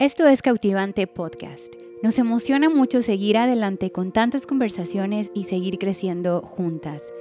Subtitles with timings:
[0.00, 1.74] Esto es Cautivante Podcast.
[2.04, 7.12] Nos emociona mucho seguir adelante con tantas conversaciones y seguir creciendo juntas.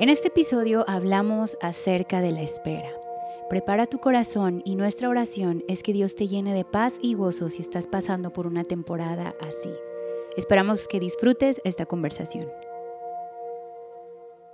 [0.00, 2.90] En este episodio hablamos acerca de la espera.
[3.48, 7.50] Prepara tu corazón y nuestra oración es que Dios te llene de paz y gozo
[7.50, 9.70] si estás pasando por una temporada así.
[10.36, 12.48] Esperamos que disfrutes esta conversación.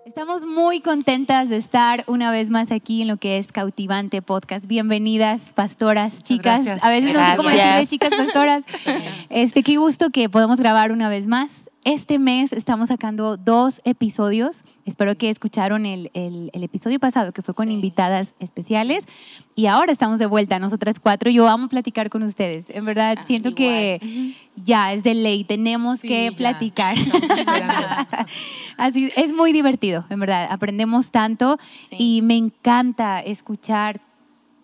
[0.07, 4.67] Estamos muy contentas de estar una vez más aquí en lo que es Cautivante Podcast.
[4.67, 6.67] Bienvenidas, pastoras, chicas.
[6.83, 8.65] A veces no sé cómo decirles chicas pastoras.
[9.29, 11.70] Este, qué gusto que podamos grabar una vez más.
[11.83, 14.65] Este mes estamos sacando dos episodios.
[14.85, 17.73] Espero que escucharon el, el- el episodio pasado, que fue con Sí.
[17.75, 19.05] invitadas especiales.
[19.57, 21.31] Y ahora estamos de vuelta, nosotras cuatro.
[21.31, 22.67] Yo amo platicar con ustedes.
[22.69, 25.45] En verdad, Ah, siento que ya es de ley.
[25.45, 26.37] Tenemos Sí, que ya.
[26.37, 26.97] platicar.
[28.77, 30.49] Así, es muy divertido, en verdad.
[30.51, 31.97] Aprendemos tanto Sí.
[31.99, 34.03] y me encanta escuchar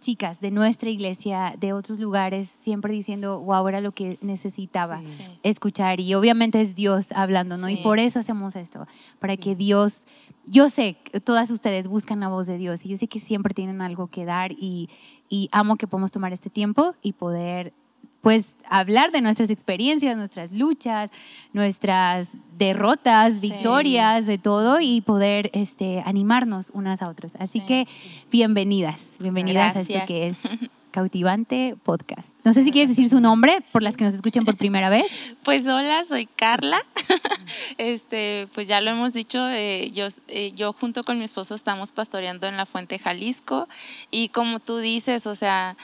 [0.01, 5.17] chicas de nuestra iglesia, de otros lugares, siempre diciendo, wow, era lo que necesitaba Sí.
[5.43, 6.01] escuchar.
[6.01, 7.69] Y obviamente es Dios hablando, ¿no?
[7.69, 8.87] Y por eso hacemos esto,
[9.19, 9.41] para Sí.
[9.41, 10.07] que Dios,
[10.47, 13.55] yo sé, que todas ustedes buscan la voz de Dios y yo sé que siempre
[13.55, 14.89] tienen algo que dar y,
[15.29, 17.73] y amo que podamos tomar este tiempo y poder
[18.21, 21.11] pues hablar de nuestras experiencias, nuestras luchas,
[21.53, 23.51] nuestras derrotas, Sí.
[23.51, 27.33] victorias, de todo y poder este, animarnos unas a otras.
[27.39, 27.67] Así Sí.
[27.67, 27.87] que
[28.31, 30.39] bienvenidas, bienvenidas a esto que es
[30.97, 32.31] Cautivante Podcast.
[32.43, 35.37] No sé si quieres decir su nombre por las que nos escuchan por primera vez.
[35.45, 36.83] Pues hola, soy Carla.
[37.79, 41.93] Este, pues ya lo hemos dicho, eh, yo, eh, yo junto con mi esposo estamos
[41.93, 43.69] pastoreando en la Fuente Jalisco
[44.11, 45.77] y como tú dices, o sea,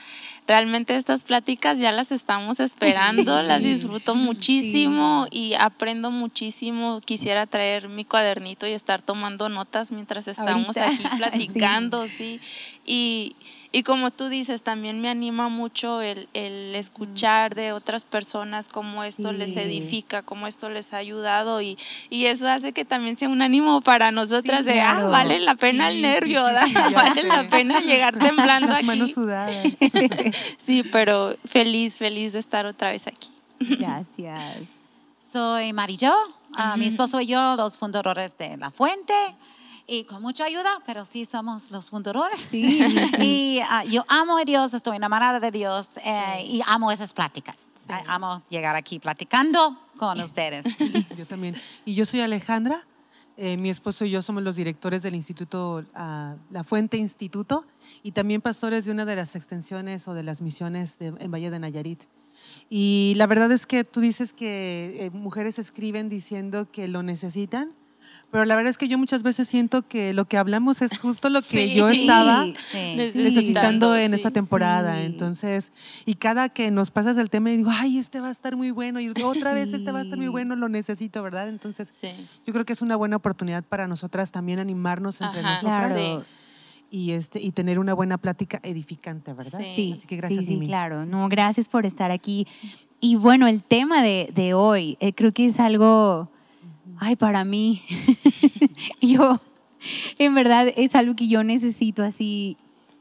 [0.45, 6.99] realmente estas pláticas ya las estamos esperando, las disfruto muchísimo y aprendo muchísimo.
[6.99, 11.05] Quisiera traer mi cuadernito y estar tomando notas mientras estamos Ahorita.
[11.05, 12.41] aquí platicando, sí.
[12.85, 13.37] Y,
[13.75, 19.03] y como tú dices, también me anima mucho el, el escuchar de otras personas cómo
[19.03, 21.77] esto les edifica, cómo esto les ha ayudado y,
[22.09, 25.07] y eso hace que también sea un ánimo para nosotras Sí, de, claro.
[25.07, 26.43] ah, vale la pena Sí, el nervio,
[26.93, 27.27] vale sé.
[27.27, 28.85] la pena llegar temblando Las aquí.
[28.85, 29.55] manos sudadas.
[30.65, 33.29] Sí, pero feliz, feliz de estar otra vez aquí.
[33.59, 34.61] Gracias.
[35.17, 36.13] Soy Marillo,
[36.55, 39.13] ah, mi esposo y yo, los fundadores de La Fuente,
[39.85, 42.47] y con mucha ayuda, pero sí somos los fundadores.
[42.49, 42.79] Sí,
[43.19, 47.55] Y ah, yo amo a Dios, estoy enamorada de Dios eh, y amo esas pláticas.
[47.75, 47.87] Sí.
[48.07, 50.65] Amo llegar aquí platicando con ustedes.
[51.17, 51.55] Yo también.
[51.85, 52.85] Y yo soy Alejandra.
[53.35, 57.65] eh, mi esposo y yo somos los directores del Instituto ah, La Fuente Instituto
[58.03, 61.49] y también pastores de una de las extensiones o de las misiones de- en Valle
[61.49, 62.03] de Nayarit.
[62.69, 67.71] Y la verdad es que tú dices que eh, mujeres escriben diciendo que lo necesitan,
[68.33, 71.29] pero la verdad es que yo muchas veces siento que lo que hablamos es justo
[71.29, 71.75] lo que Sí.
[71.75, 72.95] yo estaba Sí.
[73.15, 74.97] necesitando en sí, esta temporada.
[74.99, 75.05] sí.
[75.05, 75.71] Entonces,
[76.05, 78.71] y cada que nos pasas el tema y digo, ay, este va a estar muy
[78.71, 81.47] bueno, y otra vez este va a estar muy bueno, lo necesito, ¿verdad?
[81.47, 82.09] Entonces, Sí.
[82.45, 86.25] yo creo que es una buena oportunidad para nosotras también animarnos entre Ajá, nosotras Claro.
[86.89, 89.59] y, este, y tener una buena plática edificante, ¿verdad?
[89.59, 89.73] Sí.
[89.75, 90.65] Sí, Así que gracias, sí, sí, Mimi.
[90.65, 91.05] claro.
[91.05, 92.47] No, gracias por estar aquí.
[92.99, 96.29] Y bueno, el tema de, de hoy, eh, creo que es algo,
[96.99, 97.81] ay, para mí,
[99.01, 99.41] yo,
[100.17, 102.57] en verdad, es algo que yo necesito así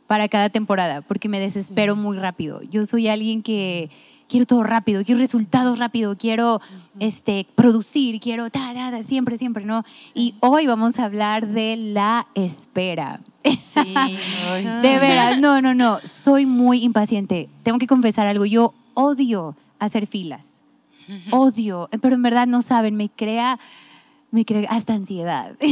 [0.06, 2.62] para cada temporada, porque me desespero muy rápido.
[2.62, 3.90] Yo soy alguien que
[4.28, 6.60] quiero todo rápido, quiero resultados rápido, quiero
[7.00, 9.84] este, producir, quiero ta, ta, ta, siempre, siempre, ¿no?
[10.14, 13.20] Y hoy vamos a hablar de la espera.
[13.44, 13.94] Sí.
[14.82, 15.98] De veras, no, no, no.
[16.00, 17.50] Soy muy impaciente.
[17.62, 18.46] Tengo que confesar algo.
[18.46, 20.62] Yo odio hacer filas.
[21.30, 21.90] Odio.
[22.00, 23.58] Pero en verdad no saben, me crea,
[24.32, 25.56] me crea hasta ansiedad.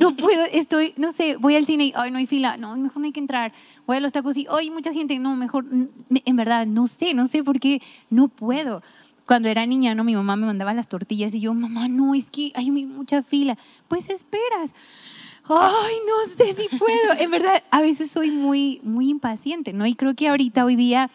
[0.00, 2.56] No puedo, estoy, no sé, voy al cine y, ay, no hay fila.
[2.56, 3.52] No, mejor no hay que entrar.
[3.86, 5.16] Voy a los tacos y, ay, mucha gente.
[5.20, 8.82] No, mejor, me- en verdad, no sé, no sé por qué no puedo.
[9.26, 12.30] Cuando era niña, no, mi mamá me mandaba las tortillas y yo, mamá, no, es
[12.30, 13.56] que hay mucha fila.
[13.86, 14.74] Pues esperas.
[15.48, 17.12] Ay, no sé si puedo.
[17.20, 19.86] En verdad, a veces soy muy, muy impaciente, ¿no?
[19.86, 21.10] Y creo que ahorita, hoy día,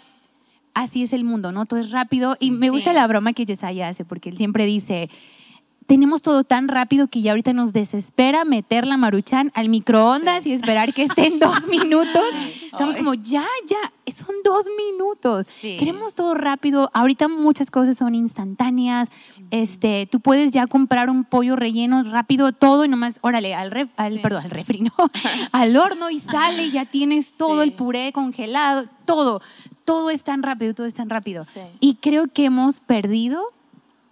[0.73, 1.65] así es el mundo, ¿no?
[1.65, 2.37] Todo es rápido.
[2.39, 5.09] y me gusta la broma que Yesaya hace, porque él siempre dice,
[5.89, 10.53] tenemos todo tan rápido que ya ahorita nos desespera meter la maruchan al microondas y
[10.53, 12.21] esperar que esté en dos minutos.
[12.71, 15.47] Estamos como, ya, ya, son dos minutos.
[15.49, 15.77] Sí.
[15.79, 16.91] Queremos todo rápido.
[16.93, 19.09] Ahorita muchas cosas son instantáneas.
[19.49, 23.89] Este, tú puedes ya comprar un pollo relleno rápido, todo y nomás, órale, al, ref-
[23.97, 24.19] al Sí.
[24.19, 24.93] perdón, al refri, no,
[25.51, 29.41] al horno y sale y ya tienes todo el puré congelado, todo.
[29.85, 31.41] Todo es tan rápido, todo es tan rápido.
[31.79, 33.41] Y creo que hemos perdido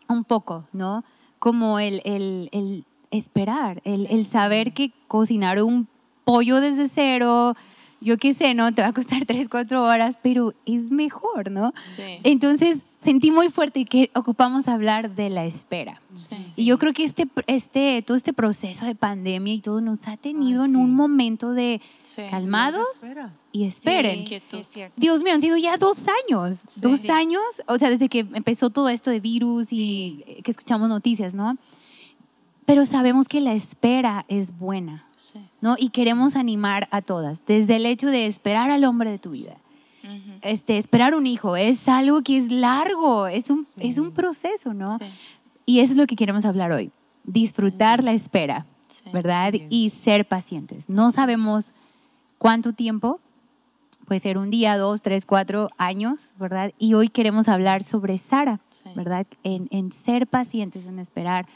[0.07, 1.03] un poco, ¿no?
[1.39, 4.07] Como el, el- el esperar, el, Sí.
[4.09, 5.87] el saber que cocinar un
[6.25, 7.55] pollo desde cero
[7.99, 8.73] yo qué sé, ¿no?
[8.73, 11.73] Te va a costar tres, cuatro horas, pero es mejor, ¿no?
[11.85, 12.19] Sí.
[12.23, 16.01] Entonces sentí muy fuerte que ocupamos hablar de la espera.
[16.13, 16.35] Sí.
[16.55, 20.17] Y yo creo que este, este, todo este proceso de pandemia y todo nos ha
[20.17, 20.79] tenido Ay, en sí.
[20.79, 22.21] un momento de Sí.
[22.29, 22.87] calmados
[23.51, 24.25] y esperen.
[24.95, 26.59] Dios mío, han sido ya dos años.
[26.67, 26.81] Sí.
[26.81, 31.33] Dos años, o sea, desde que empezó todo esto de virus y que escuchamos noticias,
[31.33, 31.57] ¿no?
[32.67, 35.39] Pero sabemos que la espera es buena, Sí.
[35.61, 35.75] ¿no?
[35.79, 39.55] Y queremos animar a todas, desde el hecho de esperar al hombre de tu vida.
[40.03, 40.33] Ujú.
[40.41, 43.79] Este, esperar un hijo es algo que es largo, es un, Sí.
[43.79, 44.99] es un proceso, ¿no?
[44.99, 45.05] Sí.
[45.65, 46.91] Y eso es lo que queremos hablar hoy.
[47.23, 48.65] Disfrutar la espera.
[49.11, 49.53] ¿verdad?
[49.69, 50.89] Y ser pacientes.
[50.89, 51.73] No sabemos
[52.37, 53.19] cuánto tiempo,
[54.05, 56.71] puede ser un día, dos, tres, cuatro años, ¿verdad?
[56.79, 58.59] Y hoy queremos hablar sobre Sara.
[58.95, 59.27] ¿verdad?
[59.43, 61.47] En, en ser pacientes, en esperar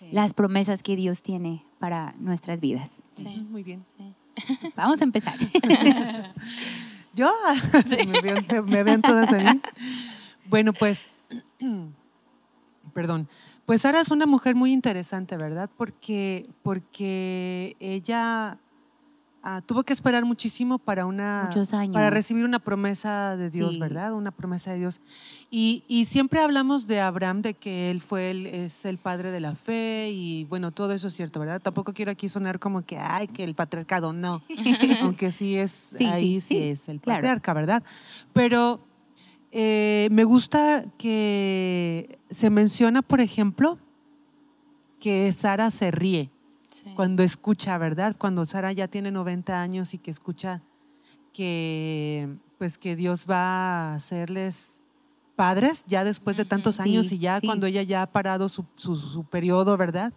[0.00, 0.08] Sí.
[0.12, 2.90] las promesas que Dios tiene para nuestras vidas.
[3.14, 3.46] Sí.
[3.50, 3.84] Muy bien.
[4.76, 5.34] Vamos a empezar.
[7.14, 7.30] ¿Yo?
[8.08, 9.60] me, ven, me ven todas a mí.
[10.46, 11.10] Bueno, pues,
[12.94, 13.28] perdón.
[13.66, 15.70] Pues Sara es una mujer muy interesante, ¿verdad?
[15.76, 18.58] Porque, porque ella
[19.42, 21.94] ah, tuvo que esperar muchísimo para una Muchos años.
[21.94, 23.80] para recibir una promesa de Dios, Sí.
[23.80, 24.12] ¿verdad?
[24.14, 25.00] Una promesa de Dios.
[25.50, 29.40] Y, y siempre hablamos de Abraham, de que él fue el, es el padre de
[29.40, 31.60] la fe y bueno, todo eso es cierto, ¿verdad?
[31.60, 34.42] Tampoco quiero aquí sonar como que, ay, que el patriarcado, no.
[35.02, 37.18] Aunque sí es, Sí, ahí sí, sí, es el claro.
[37.18, 37.82] patriarca, ¿verdad?
[38.32, 38.80] Pero
[39.52, 43.78] eh, me gusta que se menciona, por ejemplo,
[45.00, 46.30] que Sara se ríe
[46.84, 46.92] Sí.
[46.94, 48.16] cuando escucha, ¿verdad?
[48.18, 50.62] Cuando Sara ya tiene 90 años y que escucha
[51.32, 52.28] que
[52.58, 54.82] pues que Dios va a hacerles
[55.36, 57.46] padres ya después de tantos Sí, años y ya sí.
[57.46, 60.12] cuando ella ya ha parado su, su, su periodo, ¿verdad?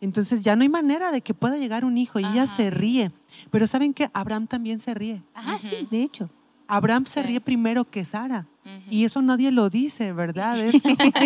[0.00, 3.10] Entonces ya no hay manera de que pueda llegar un hijo y ella se ríe.
[3.50, 5.22] Pero ¿saben que Abraham también se ríe.
[5.34, 6.30] Ajá, sí, de hecho.
[6.68, 7.26] Abraham se Sí.
[7.26, 8.46] ríe primero que Sara.
[8.90, 10.58] Y eso nadie lo dice, ¿verdad?
[10.66, 11.20] Es No, bueno,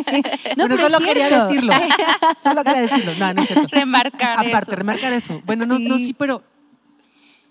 [0.57, 1.73] pero solo es quería decirlo.
[2.43, 3.13] Solo quería decirlo.
[3.19, 3.69] No, no es cierto.
[3.71, 4.77] Remarcar Aparte, eso.
[4.77, 5.43] remarcar eso.
[5.47, 6.07] Bueno, no, no, Sí.
[6.07, 6.43] sí, pero,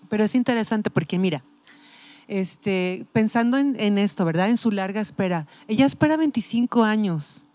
[0.08, 1.42] pero es interesante porque mira,
[2.28, 4.48] este, pensando en, en esto, ¿verdad?
[4.48, 5.46] En su larga espera.
[5.68, 7.46] Ella espera 25 años.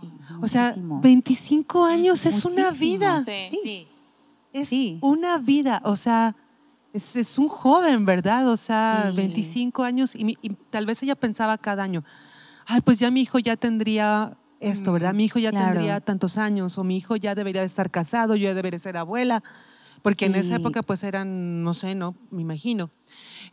[0.00, 0.08] Sí,
[0.40, 1.00] O sea, muchísimo.
[1.00, 3.22] 25 años es una vida.
[3.24, 3.58] Sí.
[3.62, 3.88] Sí.
[4.52, 4.98] Es Sí.
[5.00, 5.80] una vida.
[5.84, 6.36] O sea,
[6.94, 8.48] es, es un joven, ¿verdad?
[8.48, 9.20] O sea, Sí.
[9.20, 10.36] 25 años y,
[10.70, 12.04] tal vez ella pensaba cada año,
[12.66, 15.12] ay, pues ya mi hijo ya tendría esto, ¿verdad?
[15.12, 15.72] Mi hijo ya claro.
[15.72, 18.96] tendría tantos años o mi hijo ya debería de estar casado, yo ya debería ser
[18.96, 19.42] abuela.
[20.02, 22.90] Porque en esa época pues eran, no sé, no, me imagino.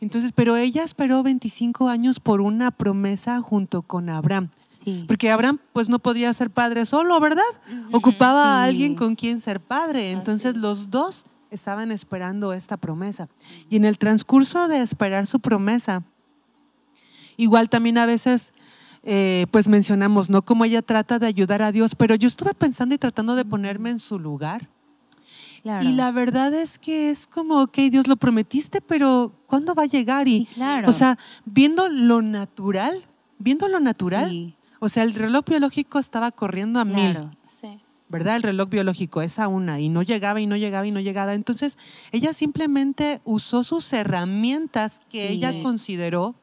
[0.00, 4.50] Entonces, pero ella esperó 25 años por una promesa junto con Abraham.
[4.84, 5.06] Sí.
[5.08, 7.42] Porque Abraham pues no podría ser padre solo, ¿verdad?
[7.90, 10.12] Ocupaba a alguien con quien ser padre.
[10.12, 10.60] Entonces es.
[10.60, 13.28] los dos estaban esperando esta promesa.
[13.68, 16.02] Y en el transcurso de esperar su promesa,
[17.36, 18.52] igual también a veces
[19.04, 20.42] eh, pues mencionamos, ¿no?
[20.42, 23.90] Cómo ella trata de ayudar a Dios, pero yo estuve pensando y tratando de ponerme
[23.90, 24.68] en su lugar.
[25.62, 25.88] Claro.
[25.88, 29.86] Y la verdad es que es como, ok, Dios lo prometiste, pero ¿cuándo va a
[29.86, 30.26] llegar?
[30.26, 30.88] Y, Sí, claro.
[30.88, 33.04] O sea, viendo lo natural,
[33.38, 37.30] viendo lo natural, Sí, o sea, el reloj biológico estaba corriendo a mil, claro.
[37.46, 37.80] Sí.
[38.12, 38.36] ¿Verdad?
[38.36, 41.34] El reloj biológico, esa una, y no llegaba y no llegaba y no llegaba.
[41.34, 41.76] Entonces,
[42.12, 45.34] ella simplemente usó sus herramientas que Sí.
[45.34, 46.36] ella consideró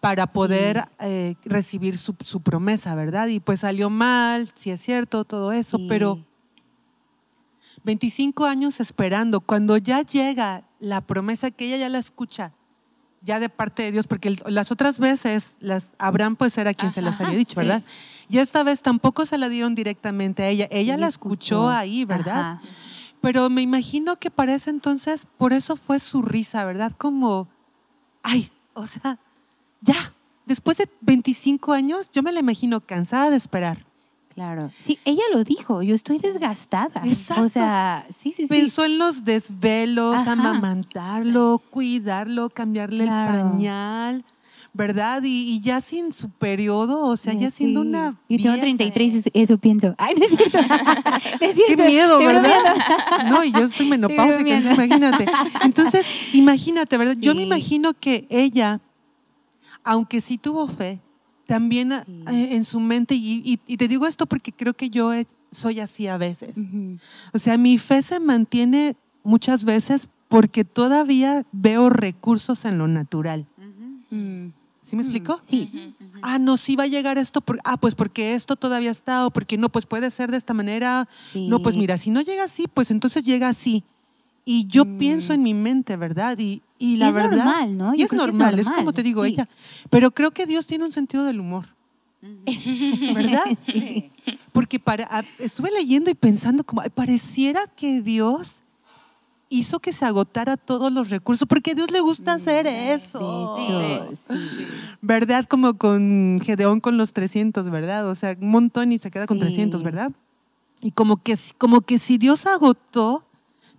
[0.00, 3.26] para poder eh, recibir su, su promesa, ¿verdad?
[3.28, 5.86] Y pues salió mal, si es cierto, todo eso, Sí.
[5.88, 6.24] pero
[7.84, 12.52] 25 años esperando, cuando ya llega la promesa que ella ya la escucha,
[13.22, 17.02] ya de parte de Dios, porque las otras veces las, Abraham pues era quien se
[17.02, 17.56] las Ajá, había dicho, sí.
[17.60, 17.82] ¿verdad?
[18.28, 22.04] Y esta vez tampoco se la dieron directamente a ella, ella Sí, la escuchó ahí,
[22.04, 22.40] ¿verdad?
[22.40, 22.62] Ajá.
[23.20, 26.92] Pero me imagino que para ese entonces, por eso fue su risa, ¿verdad?
[26.96, 27.48] Como,
[28.22, 29.18] ay, o sea,
[29.80, 30.14] ya,
[30.46, 33.87] después de 25 años, yo me la imagino cansada de esperar.
[34.38, 34.70] Claro.
[34.80, 37.02] Sí, ella lo dijo, yo estoy desgastada.
[37.04, 37.42] Exacto.
[37.42, 38.48] O sea, sí, sí, sí.
[38.48, 40.32] Pensó en los desvelos, Ajá.
[40.32, 43.32] amamantarlo, cuidarlo, cambiarle Claro.
[43.34, 44.24] el pañal,
[44.72, 45.24] ¿verdad?
[45.24, 47.56] Y, y ya sin su periodo, o sea, ya Sí.
[47.58, 48.10] siendo una.
[48.28, 48.60] Yo tengo vieja.
[48.60, 49.94] 33 y eso- eso pienso.
[49.98, 50.58] Ay, no es cierto.
[51.40, 52.76] No es Qué miedo, ¿verdad?
[53.28, 55.26] No, y yo estoy menopáusica, entonces imagínate.
[55.64, 57.16] Entonces, imagínate, ¿verdad?
[57.18, 57.46] Yo me Sí.
[57.48, 58.80] imagino que ella,
[59.82, 61.00] aunque sí tuvo fe,
[61.48, 62.22] también Sí.
[62.28, 65.10] eh, en su mente, y, y- y te digo esto porque creo que yo
[65.50, 66.58] soy así a veces.
[66.58, 66.98] Ujú.
[67.32, 73.46] O sea, mi fe se mantiene muchas veces porque todavía veo recursos en lo natural.
[74.10, 74.48] Mm.
[74.82, 75.38] ¿Sí me explico?
[75.42, 75.94] Sí.
[76.22, 77.40] Ah, no, sí va a llegar esto.
[77.40, 80.52] por- ah, pues porque esto todavía está, o porque no, pues puede ser de esta
[80.54, 81.08] manera.
[81.32, 81.48] sí.
[81.48, 83.84] No, pues mira, si no llega así, pues entonces llega así.
[84.44, 84.98] Y yo Mm.
[84.98, 86.38] pienso en mi mente, ¿verdad?
[86.38, 87.36] Y, Y la es verdad.
[87.44, 87.94] normal, ¿no?
[87.94, 89.30] Y es normal, es, como te digo sí.
[89.32, 89.48] ella.
[89.90, 91.66] Pero creo que Dios tiene un sentido del humor,
[93.14, 93.42] ¿verdad?
[93.66, 94.10] sí.
[94.52, 98.62] Porque para, a- estuve leyendo y pensando como, pareciera que Dios
[99.50, 103.56] hizo que se agotara todos los recursos, porque a Dios le gusta hacer eso.
[103.58, 104.66] Hecho, sí.
[105.00, 105.46] ¿Verdad?
[105.46, 108.08] Como con Gedeón con los 300, ¿verdad?
[108.08, 109.40] O sea, un montón y se queda con Sí.
[109.40, 110.12] 300, ¿verdad?
[110.80, 113.24] Y como que, como que si Dios agotó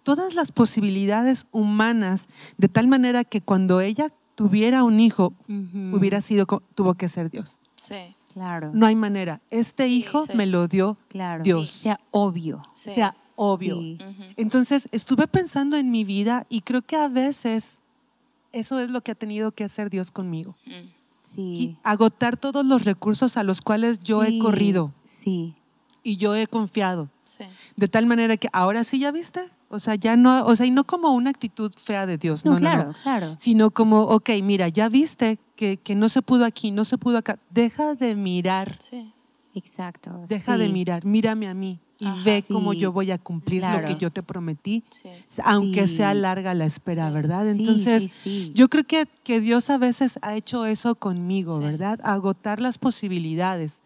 [0.04, 2.28] todas las posibilidades humanas,
[2.58, 5.34] de tal manera que cuando ella tuviera un hijo,
[5.94, 7.60] hubiera sido, tuvo que ser Dios.
[7.76, 9.42] Sí, Claro, No hay manera.
[9.50, 10.34] Este hijo sí.
[10.36, 11.44] me lo dio claro.
[11.44, 11.70] Dios.
[11.72, 12.62] Sea obvio.
[12.76, 12.94] sí.
[12.94, 13.76] sea obvio.
[13.78, 13.98] Sí.
[14.02, 14.24] Ujú.
[14.38, 17.80] Entonces, estuve pensando en mi vida y creo que a veces
[18.54, 20.56] eso es lo que ha tenido que hacer Dios conmigo.
[20.66, 20.72] Mm.
[20.72, 20.94] Y
[21.26, 21.78] Sí.
[21.84, 25.56] agotar todos los recursos a los cuales yo he corrido Sí.
[26.04, 27.10] y yo he confiado.
[27.24, 27.46] Sí.
[27.78, 29.50] De tal manera que ahora sí ya viste.
[29.72, 32.54] O sea, ya no, o sea, y no como una actitud fea de Dios, no,
[32.54, 32.96] No, claro, no.
[33.04, 33.36] claro.
[33.40, 37.20] Sino como, ok, mira, ya viste que, que no se pudo aquí, no se pudo
[37.20, 37.38] acá.
[37.52, 39.14] Deja de mirar, Sí.
[39.54, 40.12] deja Exacto.
[40.28, 40.74] de sí.
[40.74, 42.24] mirar, mírame a mí y Ajá.
[42.24, 43.82] ve cómo yo voy a cumplir claro.
[43.82, 45.10] lo que yo te prometí, Sí.
[45.44, 45.98] aunque Sí.
[45.98, 47.14] sea larga la espera, Sí.
[47.14, 47.48] ¿verdad?
[47.50, 48.52] Entonces, sí, sí.
[48.56, 51.64] yo creo que, que Dios a veces ha hecho eso conmigo, Sí.
[51.64, 52.00] ¿verdad?
[52.04, 53.82] Agotar las posibilidades.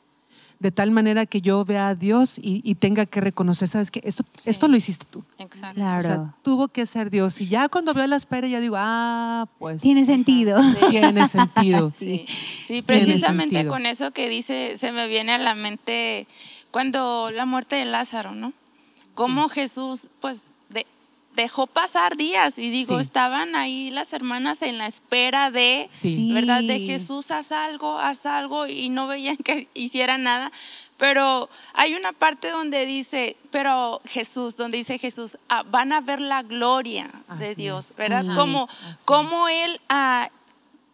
[0.59, 4.01] De tal manera que yo vea a Dios y, y tenga que reconocer, ¿sabes qué?
[4.05, 4.49] Esto, Sí.
[4.49, 5.23] esto lo hiciste tú.
[5.37, 5.75] Exacto.
[5.75, 5.99] Claro.
[5.99, 7.41] O sea, tuvo que ser Dios.
[7.41, 10.61] Y ya cuando veo la espera, ya digo, ah, pues Tiene sentido.
[10.63, 10.77] Sí.
[10.89, 11.91] tiene sentido.
[11.95, 12.25] Sí,
[12.63, 13.71] sí, precisamente sentido.
[13.73, 16.27] con eso que dice, se me viene a la mente
[16.71, 18.53] cuando la muerte de Lázaro, ¿no?
[19.15, 20.55] Cómo Jesús, pues,
[21.35, 23.01] dejó pasar días y digo, Sí.
[23.01, 26.31] estaban ahí las hermanas en la espera de, Sí.
[26.33, 26.63] ¿verdad?
[26.63, 30.51] De Jesús, haz algo, haz algo y no veían que hiciera nada.
[30.97, 36.21] Pero hay una parte donde dice, pero Jesús, donde dice Jesús, ah, van a ver
[36.21, 37.09] la gloria
[37.39, 37.93] de Así Dios.
[37.97, 38.23] ¿verdad?
[38.23, 38.35] Sí.
[38.35, 38.69] Como,
[39.05, 40.29] como Él ah,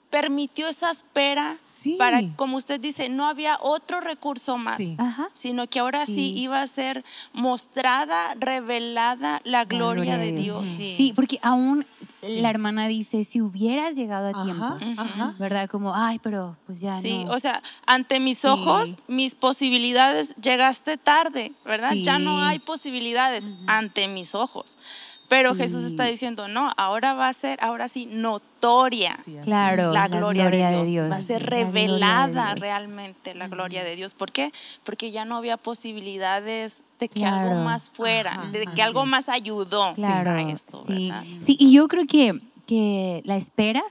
[0.09, 1.95] permitió esa espera Sí.
[1.97, 4.77] para, como usted dice, no había otro recurso más.
[4.77, 4.97] Sí.
[5.33, 6.15] Sino que ahora sí.
[6.15, 6.33] Sí.
[6.39, 10.63] iba a ser mostrada, revelada la gloria, de Dios.
[10.63, 10.93] Sí.
[10.97, 11.85] Sí, porque aún
[12.21, 12.41] Sí.
[12.41, 15.35] la hermana dice, si hubieras llegado a tiempo, Ajá, ajá.
[15.39, 15.69] ¿verdad?
[15.69, 17.31] Como, ay, pero pues ya Sí, no.
[17.33, 21.93] o sea, ante mis ojos, mis posibilidades, llegaste tarde, ¿verdad?
[21.93, 24.77] Ya no hay posibilidades ante mis ojos.
[25.29, 25.59] Pero Sí.
[25.59, 29.17] Jesús está diciendo, no, ahora va a ser, ahora sí, notoria.
[29.23, 29.93] Sí, así Claro.
[29.93, 31.11] la, la gloria, de, de Dios.
[31.11, 34.15] Va a ser revelada realmente la gloria de Dios.
[34.15, 34.51] ¿Por qué?
[34.83, 37.51] Porque ya no había posibilidades de que Claro.
[37.51, 39.09] algo más fuera, Ajá, de que algo es.
[39.09, 41.09] más ayudó Claro, a esto, sí.
[41.09, 41.23] ¿verdad?
[41.45, 43.83] Sí, y yo creo que, que la espera,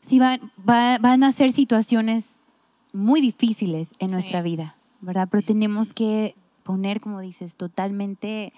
[0.00, 2.26] sí va- va- van a ser situaciones
[2.92, 4.14] muy difíciles en Sí.
[4.14, 5.28] nuestra vida, ¿verdad?
[5.30, 8.52] Pero tenemos que poner, como dices, totalmente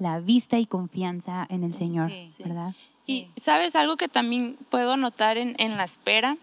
[0.00, 2.42] la vista y confianza en el Sí, Señor, sí, sí.
[2.42, 2.74] ¿verdad?
[3.06, 6.36] Y sabes algo que también puedo notar en, en la espera,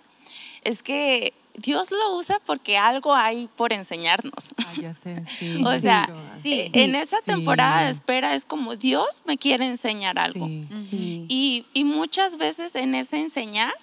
[0.64, 4.50] es que Dios lo usa porque algo hay por enseñarnos.
[4.58, 5.62] Ah, ya sé, sí.
[5.66, 6.08] O sea,
[6.42, 6.80] Sí, eh, sí.
[6.82, 7.24] en esa Sí.
[7.32, 10.46] temporada de espera es como Dios me quiere enseñar algo.
[10.48, 10.68] Sí.
[10.90, 11.26] Sí.
[11.28, 13.74] Y, y muchas veces en ese enseñar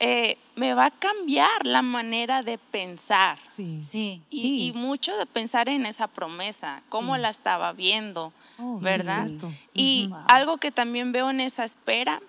[0.00, 3.38] eh, me va a cambiar la manera de pensar.
[3.48, 3.80] Sí.
[3.82, 4.22] Sí.
[4.30, 4.66] Y, Sí.
[4.66, 7.20] y mucho de pensar en esa promesa, cómo Sí.
[7.22, 9.28] la estaba viendo, Oh, ¿verdad?
[9.72, 10.18] Y Wow.
[10.26, 12.20] algo que también veo en esa espera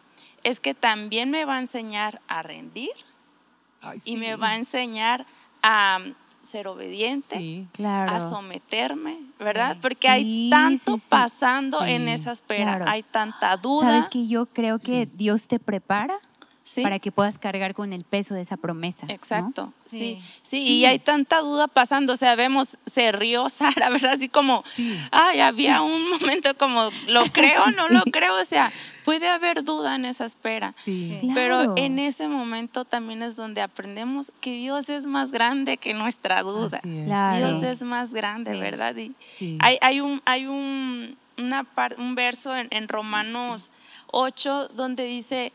[0.44, 2.92] es que también me va a enseñar a rendir
[3.82, 4.18] Ay, y sí.
[4.18, 5.26] me va a enseñar
[5.64, 7.68] a um, ser obediente, Sí.
[7.74, 8.12] Claro.
[8.12, 9.74] a someterme, ¿verdad?
[9.74, 9.80] Sí.
[9.82, 11.06] Porque Sí, hay tanto sí, sí.
[11.10, 11.92] pasando Sí.
[11.94, 12.86] en esa espera, Claro.
[12.92, 13.88] hay tanta duda.
[13.90, 15.12] Sabes que yo creo que Sí.
[15.16, 16.20] Dios te prepara
[16.68, 16.82] Sí.
[16.82, 19.06] para que puedas cargar con el peso de esa promesa.
[19.06, 19.14] ¿no?
[19.14, 19.98] Exacto, sí.
[20.00, 20.24] Sí.
[20.42, 24.14] sí, y hay tanta duda pasando, o sea, vemos, se rió Sara, ¿verdad?
[24.14, 25.00] Así como, Sí.
[25.12, 28.34] ay, había un momento como, ¿lo creo no lo creo?
[28.42, 30.72] O sea, puede haber duda en esa espera.
[30.72, 31.30] Sí.
[31.36, 31.74] Pero Claro.
[31.78, 36.80] en ese momento también es donde aprendemos que Dios es más grande que nuestra duda.
[36.84, 37.06] Es.
[37.06, 37.48] Claro.
[37.60, 38.60] Dios es más grande.
[38.60, 38.96] ¿verdad?
[38.96, 39.60] Y Sí.
[39.62, 43.70] hay, hay un, hay un, una par- un verso en, en Romanos
[44.08, 45.54] 8 donde dice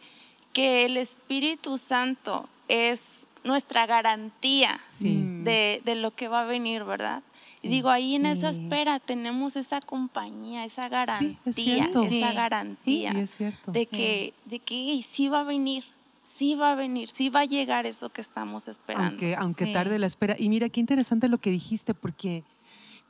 [0.53, 5.15] que el Espíritu Santo es nuestra garantía Sí.
[5.15, 5.45] Mm.
[5.45, 7.23] de, de lo que va a venir, ¿verdad?
[7.57, 7.69] Sí.
[7.69, 13.13] Y digo, ahí en esa espera tenemos esa compañía, esa Sí, garantía, es esa garantía
[13.13, 13.73] Sí, es cierto.
[13.73, 13.87] de Sí.
[13.97, 15.85] que, de que "Ey, sí va a venir,
[16.23, 19.09] sí va a venir, sí va a llegar eso que estamos esperando.
[19.09, 19.73] aunque, aunque Sí.
[19.73, 20.37] tarde la espera.
[20.39, 22.45] Y mira, qué interesante lo que dijiste, porque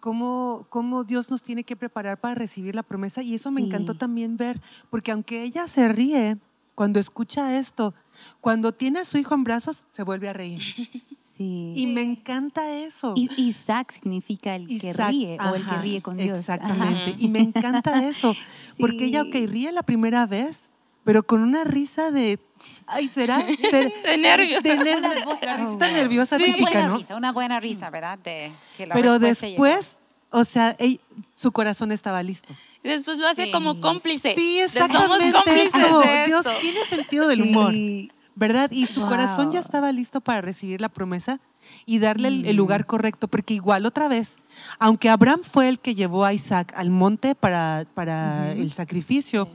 [0.00, 3.22] cómo, cómo Dios nos tiene que preparar para recibir la promesa.
[3.22, 6.38] Y eso me encantó también ver, porque aunque ella se ríe
[6.80, 7.92] cuando escucha esto,
[8.40, 10.62] cuando tiene a su hijo en brazos, se vuelve a reír.
[11.36, 11.72] Sí.
[11.74, 13.14] Y me encanta eso.
[13.16, 16.38] I- Isaac significa el que Isaac, ríe o el que ajá, ríe con Dios.
[16.50, 16.54] Ajá.
[16.56, 17.14] Exactamente.
[17.18, 18.34] Y me encanta eso,
[18.78, 19.46] porque ella, ok, Sí.
[19.46, 20.70] ríe la primera vez,
[21.04, 22.38] pero con una risa de,
[22.86, 23.42] ay, ¿será?
[23.70, 23.90] ¿Será?
[24.04, 24.62] De nervios.
[24.62, 25.78] De nervios.
[25.78, 26.96] Nerviosa Una típica, buena ¿no?
[26.98, 28.18] risa, una buena risa, ¿verdad?
[28.18, 29.96] De que la Pero después,
[30.30, 31.00] o sea, ey-
[31.36, 32.54] su corazón estaba listo.
[32.82, 33.50] Y después lo hace Sí.
[33.52, 34.34] como cómplice.
[34.34, 35.02] Sí, exactamente.
[35.02, 38.10] Somos es cómplices como, de Dios tiene sentido del humor, Sí.
[38.34, 38.70] ¿verdad?
[38.70, 39.08] Y su Wow.
[39.10, 41.40] corazón ya estaba listo para recibir la promesa
[41.84, 42.56] y darle el, el Mm.
[42.56, 44.38] lugar correcto, porque igual otra vez,
[44.78, 49.46] aunque Abraham fue el que llevó a Isaac al monte para, para el sacrificio,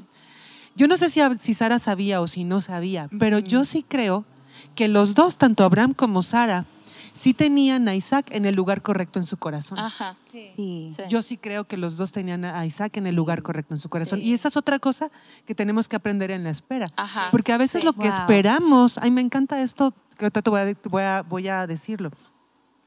[0.75, 4.23] yo no sé si, si Sara sabía o si no sabía, pero yo sí creo
[4.75, 6.65] que los dos, tanto Abraham como Sara,
[7.17, 9.79] sí tenían a Isaac en el lugar correcto en su corazón.
[9.79, 10.17] Ajá.
[10.31, 10.51] Sí.
[10.55, 11.03] Sí.
[11.09, 13.87] Yo sí creo que los dos tenían a Isaac en el lugar correcto en su
[13.89, 14.19] corazón.
[14.19, 14.25] Sí.
[14.25, 15.09] Y esa es otra cosa
[15.45, 16.91] que tenemos que aprender en la espera.
[16.97, 17.29] Ajá.
[17.31, 17.85] Porque a veces Sí.
[17.85, 18.19] lo que Wow.
[18.19, 22.11] esperamos, ay, me encanta esto, que ahorita te voy a, voy a, voy a decirlo.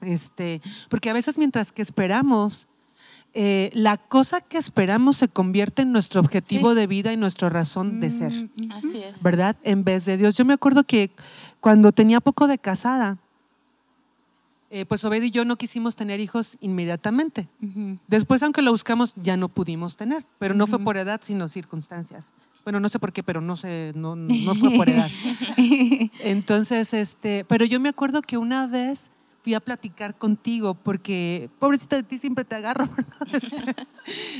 [0.01, 2.69] Este, porque a veces mientras que esperamos,
[3.35, 6.77] eh, la cosa que esperamos se convierte en nuestro objetivo Sí.
[6.81, 8.33] de vida y nuestra razón de ser.
[8.33, 8.73] Mm.
[8.73, 9.23] Así es.
[9.23, 9.57] ¿verdad?
[9.65, 10.37] En vez de Dios.
[10.37, 11.11] Yo me acuerdo que
[11.61, 13.19] cuando tenía poco de casada,
[14.71, 17.49] eh, pues Obed y yo no quisimos tener hijos inmediatamente.
[17.63, 17.99] Ujú.
[18.07, 20.85] Después, aunque lo buscamos, ya no pudimos tener, pero no fue Ujú.
[20.85, 22.33] por edad, sino circunstancias.
[22.65, 25.11] Bueno, no sé por qué, pero no sé, no, no fue por edad.
[26.21, 29.11] Entonces, este, pero yo me acuerdo que una vez
[29.43, 33.29] fui a platicar contigo porque, pobrecita de ti, siempre te agarro, ¿verdad?
[33.33, 33.75] Este,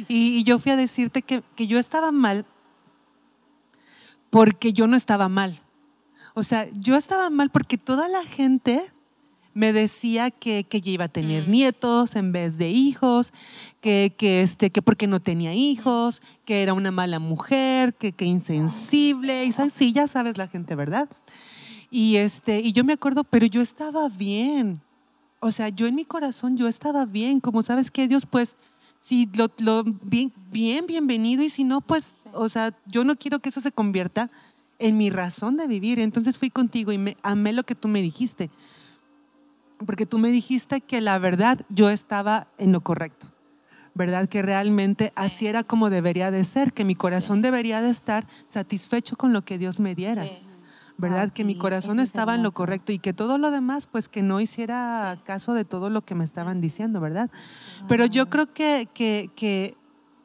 [0.08, 2.44] y, y yo fui a decirte que, que yo estaba mal
[4.30, 5.61] porque yo no estaba mal.
[6.35, 8.92] O sea, yo estaba mal porque toda la gente
[9.58, 11.50] me decía que, que yo iba a tener Mm.
[11.50, 13.32] nietos en vez de hijos,
[13.80, 18.24] que, que, este, que porque no tenía hijos, que era una mala mujer, que, que
[18.24, 21.08] insensible, y sabes, sí, ya sabes la gente, ¿verdad?
[21.90, 24.80] Y, este, y yo me acuerdo, pero yo estaba bien.
[25.40, 27.40] O sea, yo en mi corazón, yo estaba bien.
[27.40, 28.54] Como sabes que Dios, pues,
[29.00, 32.30] si lo, lo- bien, bien, bienvenido, y si no, pues, Sí.
[32.34, 34.30] o sea, yo no quiero que eso se convierta
[34.78, 35.98] en mi razón de vivir.
[35.98, 38.50] Entonces fui contigo y me amé lo que tú me dijiste.
[39.85, 43.29] Porque tú me dijiste que la verdad yo estaba en lo correcto.
[43.94, 44.29] ¿Verdad?
[44.29, 45.12] Que realmente Sí.
[45.16, 49.44] así era como debería de ser, que mi corazón debería de estar satisfecho con lo
[49.44, 50.24] que Dios me diera.
[50.24, 50.31] Sí.
[51.00, 51.29] ¿verdad?
[51.31, 54.09] Ah, que mi corazón es estaba en lo correcto y que todo lo demás, pues
[54.09, 57.31] que no hiciera caso de todo lo que me estaban diciendo, ¿verdad?
[57.87, 59.76] Pero yo creo que, que, que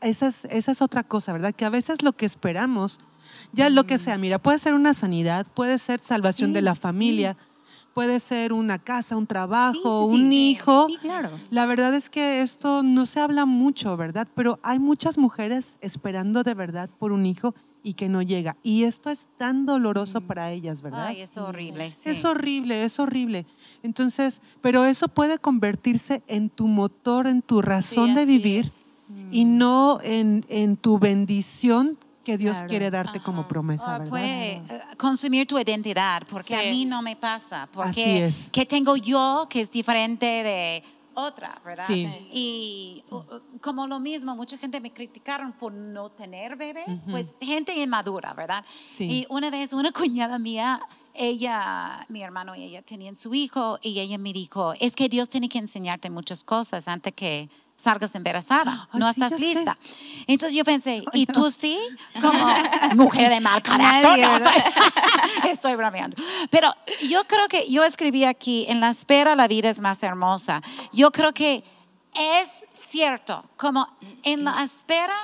[0.01, 1.54] esa, es, esa es otra cosa, ¿verdad?
[1.54, 2.97] Que a veces lo que esperamos,
[3.51, 7.38] ya lo que sea, mira, puede ser una sanidad, puede ser salvación de la familia,
[7.93, 10.21] puede ser una casa, un trabajo, sí, sí.
[10.23, 10.88] un hijo.
[10.88, 11.29] Sí, claro.
[11.51, 14.27] La verdad es que esto no se habla mucho, ¿verdad?
[14.36, 17.53] Pero hay muchas mujeres esperando de verdad por un hijo
[17.86, 18.56] y que no llega.
[18.63, 20.23] Y esto es tan doloroso Mm.
[20.23, 21.08] para ellas, ¿verdad?
[21.08, 21.91] Ay, es horrible.
[21.91, 22.10] sí.
[22.12, 23.45] Es horrible, es horrible.
[23.84, 28.86] Entonces, pero eso puede convertirse en tu motor, en tu razón Sí, de vivir es.
[29.32, 32.69] y no en, en tu bendición que Dios Claro.
[32.69, 34.09] quiere darte como promesa, ¿verdad?
[34.09, 34.63] puede eh,
[34.97, 37.67] consumir tu identidad, porque a mí no me pasa.
[37.71, 38.49] Porque Así es.
[38.51, 40.83] ¿Qué tengo yo que es diferente de
[41.15, 41.86] otra, verdad?
[41.86, 42.07] Sí.
[42.31, 43.03] Y
[43.62, 48.63] como lo mismo, mucha gente me criticaron por no tener bebé, pues gente inmadura, ¿verdad?
[48.86, 49.05] Sí.
[49.05, 50.81] Y una vez una cuñada mía,
[51.13, 55.29] ella, mi hermano y ella tenían su hijo y ella me dijo, es que Dios
[55.29, 59.43] tiene que enseñarte muchas cosas antes que salgas embarazada, Ay, no sí, estás ya sé.
[59.45, 59.77] lista.
[60.27, 61.77] Entonces yo pensé, ¿y tú sí?
[62.21, 62.45] Como
[62.95, 64.19] mujer de mal carácter.
[64.19, 64.53] No, estoy,
[65.49, 66.15] estoy bromeando.
[66.49, 66.71] Pero
[67.07, 70.62] yo creo que yo escribí aquí, en la espera la vida es más hermosa.
[70.91, 71.63] Yo creo que
[72.15, 73.88] es cierto, como
[74.23, 75.15] en la espera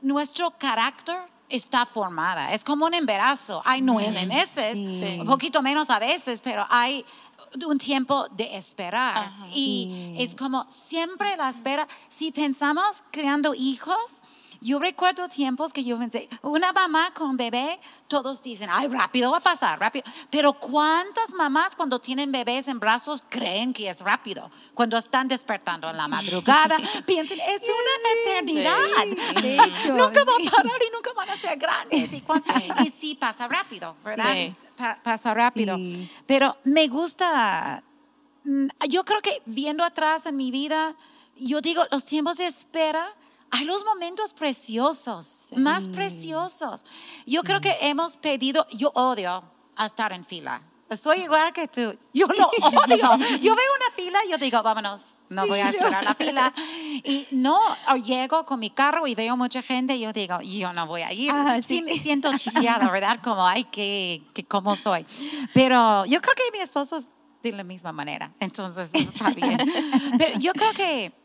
[0.00, 2.52] nuestro carácter está formada.
[2.52, 3.60] Es como un embarazo.
[3.64, 5.18] Hay nueve meses, Sí.
[5.20, 7.04] un poquito menos a veces, pero hay
[7.66, 9.16] un tiempo de esperar.
[9.24, 9.46] Ajá.
[9.48, 10.22] Y Sí.
[10.22, 11.86] es como siempre la espera.
[12.08, 14.22] Si pensamos creando hijos,
[14.60, 19.38] yo recuerdo tiempos que yo pensé, una mamá con bebé, todos dicen, ay, rápido va
[19.38, 20.04] a pasar, rápido.
[20.30, 24.50] Pero ¿cuántas mamás cuando tienen bebés en brazos creen que es rápido?
[24.74, 29.06] Cuando están despertando en la madrugada, piensan, es una eternidad.
[29.42, 30.46] De hecho, nunca va sí.
[30.48, 32.12] a parar y nunca van a ser grandes.
[32.12, 32.68] Y, Sí.
[32.84, 34.32] y sí pasa rápido, ¿verdad?
[34.34, 34.54] Sí.
[34.76, 35.76] Pa- pasa rápido.
[36.26, 37.82] Pero me gusta,
[38.44, 40.94] mm, yo creo que viendo atrás en mi vida,
[41.36, 43.14] yo digo, los tiempos de espera,
[43.50, 46.84] hay los momentos preciosos, más preciosos.
[47.26, 49.42] Yo creo que hemos pedido, yo odio
[49.76, 50.62] a estar en fila.
[50.88, 51.96] Estoy igual que tú.
[52.12, 52.48] Yo lo
[52.82, 52.96] odio.
[53.40, 56.52] Yo veo una fila y yo digo, vámonos, no voy a esperar la fila.
[57.04, 60.72] Y no, o llego con mi carro y veo mucha gente y yo digo, yo
[60.72, 61.30] no voy a ir.
[61.30, 61.76] Ah, sí.
[61.76, 61.82] sí.
[61.82, 63.20] me siento chiqueada, ¿verdad?
[63.22, 65.06] Como, ay, que, que cómo soy.
[65.54, 67.10] Pero yo creo que mi esposo es
[67.42, 68.32] de la misma manera.
[68.40, 69.58] Entonces, eso está bien.
[70.18, 71.19] Pero yo creo que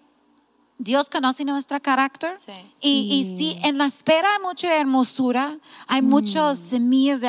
[0.78, 2.36] Dios conoce nuestro carácter.
[2.38, 2.52] Sí.
[2.82, 5.58] Y, y sí, en la espera hay mucha hermosura,
[5.88, 7.28] hay muchos semillas de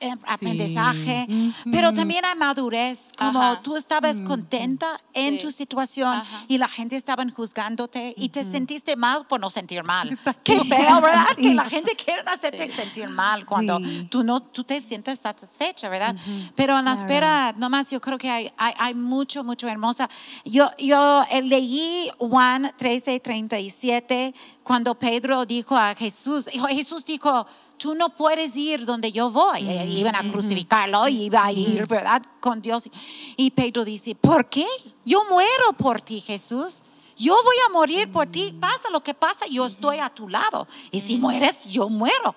[0.00, 1.26] eh, aprendizaje,
[1.70, 3.62] pero también hay madurez, como Ajá.
[3.62, 5.42] tú estabas contenta en Sí.
[5.42, 6.44] tu situación Ajá.
[6.48, 10.10] y la gente estaba juzgándote y te sentiste mal por no sentir mal.
[10.12, 10.42] Exacto.
[10.44, 11.26] Qué feo, ¿verdad?
[11.36, 11.42] Sí.
[11.42, 14.06] Que la gente quiere hacerte sentir mal cuando Sí.
[14.10, 16.14] tú no tú te sientes satisfecha, ¿verdad?
[16.54, 17.00] Pero en la Claro.
[17.08, 20.08] espera, nomás yo creo que hay, hay, hay mucho, mucho hermosa.
[20.44, 27.46] Yo, yo eh, leí Juan 13, 37, cuando Pedro dijo a Jesús, Jesús dijo,
[27.78, 29.68] tú no puedes ir donde yo voy.
[29.68, 32.22] Eh, Iban a crucificarlo y iba a ir, ¿verdad?
[32.40, 32.88] Con Dios.
[33.36, 34.66] Y Pedro dice, ¿por qué?
[35.04, 36.82] Yo muero por ti, Jesús.
[37.18, 38.54] Yo voy a morir por ti.
[38.60, 40.68] Pasa lo que pasa, yo estoy a tu lado.
[40.90, 42.34] Y si mueres, yo muero.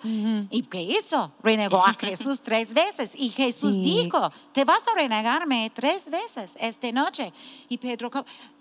[0.49, 1.33] ¿Y qué hizo?
[1.43, 3.13] Renegó a Jesús tres veces.
[3.13, 3.81] Y Jesús Sí.
[3.81, 7.33] dijo, te vas a renegarme tres veces esta noche.
[7.67, 8.09] Y Pedro,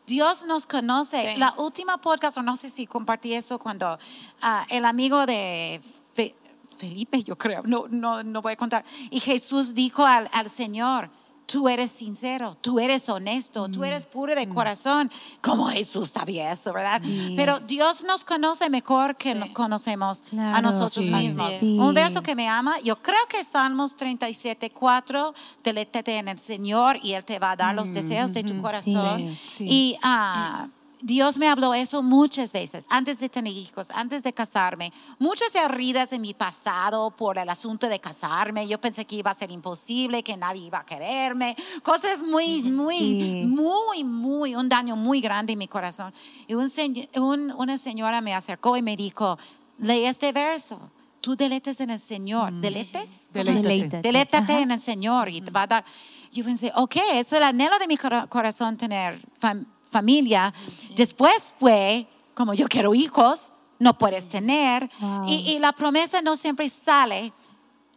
[0.09, 1.35] Dios nos conoce.
[1.35, 1.39] Sí.
[1.39, 3.99] La última podcast, o no sé si compartí eso cuando
[4.43, 5.81] ah, el amigo de
[6.15, 6.35] Fe-
[6.79, 8.85] Felipe, yo creo, no, no, no voy a contar.
[9.11, 11.11] Y Jesús dijo al, al Señor,
[11.51, 15.11] tú eres sincero, tú eres honesto, tú eres puro de corazón.
[15.43, 17.01] Como Jesús sabía eso, ¿verdad?
[17.03, 17.33] Sí.
[17.37, 19.53] Pero Dios nos conoce mejor que Sí.
[19.55, 20.61] conocemos a Claro.
[20.61, 21.11] nosotros Sí.
[21.11, 21.57] mismos.
[21.63, 25.33] Un verso que me ama, yo creo que Salmos 37, 4,
[25.65, 29.19] deleítate en el Señor y Él te va a dar los deseos de tu corazón.
[29.19, 29.39] Sí.
[29.57, 29.65] Sí.
[29.67, 30.69] Y ah,
[31.01, 34.93] Dios me habló eso muchas veces, antes de tener hijos, antes de casarme.
[35.21, 38.67] Muchas heridas en mi pasado por el asunto de casarme.
[38.67, 41.57] Yo pensé que iba a ser imposible, que nadie iba a quererme.
[41.85, 43.43] Cosas muy, muy, Sí.
[43.47, 46.13] muy, muy, un daño muy grande en mi corazón.
[46.49, 46.69] Y un
[47.17, 49.39] un- una señora me acercó y me dijo,
[49.79, 50.91] lee este verso.
[51.21, 52.53] Tú deletes en el Señor.
[52.55, 53.31] ¿Deletes?
[53.33, 54.03] Deleítate.
[54.03, 54.59] Deleítate.
[54.61, 55.85] En el Señor y te va a dar.
[56.33, 60.53] Yo pensé, ok, es el anhelo de mi cora- corazón tener fam- familia.
[60.95, 64.91] Después fue, como yo quiero hijos, no puedes tener.
[65.01, 65.25] Wow.
[65.29, 67.33] Y, y la promesa no siempre sale.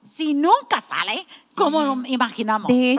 [0.03, 1.25] Si nunca sale,
[1.55, 2.97] como lo imaginamos, es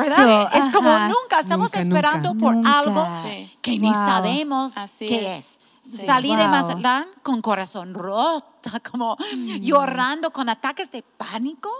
[0.73, 2.45] como nunca estamos Nunca, esperando nunca.
[2.45, 2.79] por Nunca.
[2.79, 3.51] algo Sí.
[3.61, 3.95] que ni Wow.
[3.95, 5.39] sabemos Así qué es.
[5.39, 5.59] es.
[5.83, 6.07] Sí.
[6.07, 6.47] Salí de.
[6.47, 9.17] Mazatlán con corazón rota, como
[9.61, 11.71] llorando con ataques de pánico,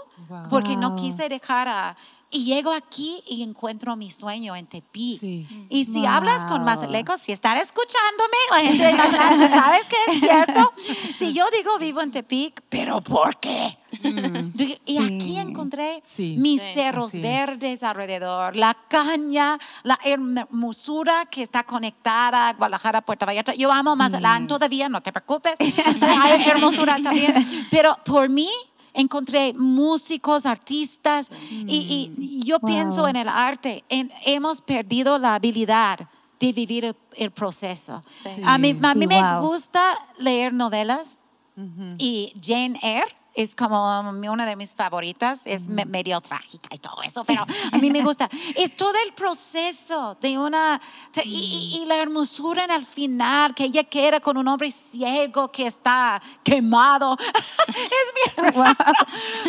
[0.49, 1.95] porque no quise dejar a...
[2.33, 5.19] Y llego aquí y encuentro mi sueño en Tepic.
[5.19, 5.47] Sí.
[5.69, 6.07] Y si Wow.
[6.07, 10.73] hablas con mazalecos, si están escuchándome, la gente de Mazatlán, tú sabes que es cierto.
[11.15, 13.77] Si yo digo vivo en Tepic, ¿pero por qué?
[14.55, 15.03] Digo, Y Sí.
[15.15, 16.35] aquí encontré Sí.
[16.39, 16.73] mis Sí.
[16.73, 17.23] cerros Así es.
[17.23, 23.53] verdes alrededor, la caña, la hermosura que está conectada a Guadalajara, Puerto Vallarta.
[23.53, 25.53] Yo amo Mazatlán todavía, no te preocupes.
[26.01, 27.45] Hay hermosura también.
[27.69, 28.49] Pero por mí
[28.93, 32.67] encontré músicos, artistas y, y yo Wow.
[32.69, 33.83] pienso en el arte.
[33.89, 36.07] en- hemos perdido la habilidad
[36.39, 38.03] de vivir el, el proceso.
[38.09, 38.29] Sí.
[38.45, 39.81] A mí, a mí me gusta
[40.19, 41.21] leer novelas
[41.97, 47.01] y Jane Eyre es como una de mis favoritas, es me- medio trágica y todo
[47.01, 48.29] eso, pero a mí me gusta.
[48.55, 50.79] Es todo el proceso de una,
[51.23, 56.21] y, la hermosura en el final, que ella queda con un hombre ciego que está
[56.43, 57.17] quemado.
[57.67, 58.75] es bien raro,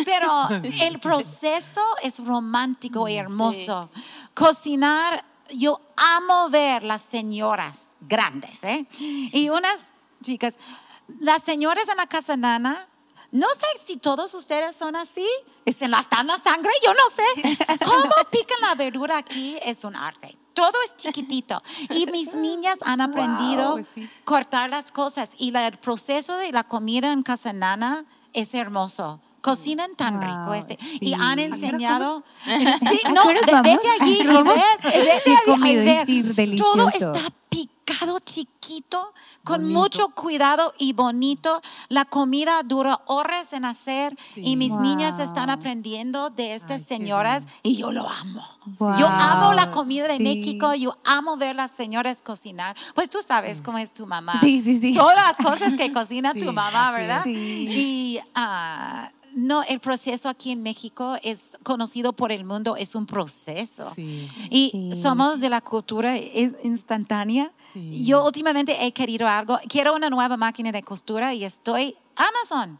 [0.03, 0.49] pero
[0.81, 3.89] el proceso es romántico y hermoso.
[4.33, 8.85] Cocinar, yo amo ver las señoras grandes, ¿eh?
[8.99, 9.89] Y unas
[10.21, 10.57] chicas,
[11.19, 12.87] las señoras en la casa nana,
[13.31, 15.27] no sé si todos ustedes son así,
[15.65, 17.57] se las dan la sangre, yo no sé.
[17.83, 19.57] ¿Cómo pican la verdura aquí?
[19.63, 20.37] Es un arte.
[20.53, 21.61] Todo es chiquitito.
[21.89, 24.09] Y mis niñas han aprendido pues sí.
[24.23, 25.31] cortar las cosas.
[25.37, 29.19] Y la- el proceso de la comida en casa nana es hermoso.
[29.45, 30.77] Cocinan tan Wow, rico este.
[30.99, 31.13] Y sí.
[31.13, 32.23] han ¿A enseñado.
[32.45, 33.53] Sí, ¿A no, vete
[34.01, 36.05] allí y ves, vete y comido y ver.
[36.07, 36.23] sí,
[36.57, 39.79] Todo está picado chiquito, con Bonito.
[39.79, 41.61] mucho cuidado y bonito.
[41.87, 44.41] La comida dura horas en hacer Sí.
[44.43, 45.55] y mis niñas están Wow.
[45.55, 48.41] aprendiendo de estas Ay, señoras y yo lo amo.
[48.79, 48.97] Wow.
[48.97, 50.23] Yo amo la comida de Sí.
[50.23, 52.75] México, yo amo ver las señoras cocinar.
[52.95, 54.39] Pues tú sabes cómo es tu mamá.
[54.41, 54.93] Sí, sí, sí.
[54.93, 57.21] Todas las cosas que cocina Sí, tu mamá, ¿verdad?
[57.23, 57.67] Sí.
[57.69, 63.05] Y ah, no, el proceso aquí en México es conocido por el mundo, es un
[63.05, 63.91] proceso.
[63.93, 64.27] Sí.
[64.49, 65.01] Y Sí.
[65.01, 67.51] somos de la cultura in- instantánea.
[67.73, 68.05] Sí.
[68.05, 72.79] Yo últimamente he querido algo, quiero una nueva máquina de costura y estoy Amazon.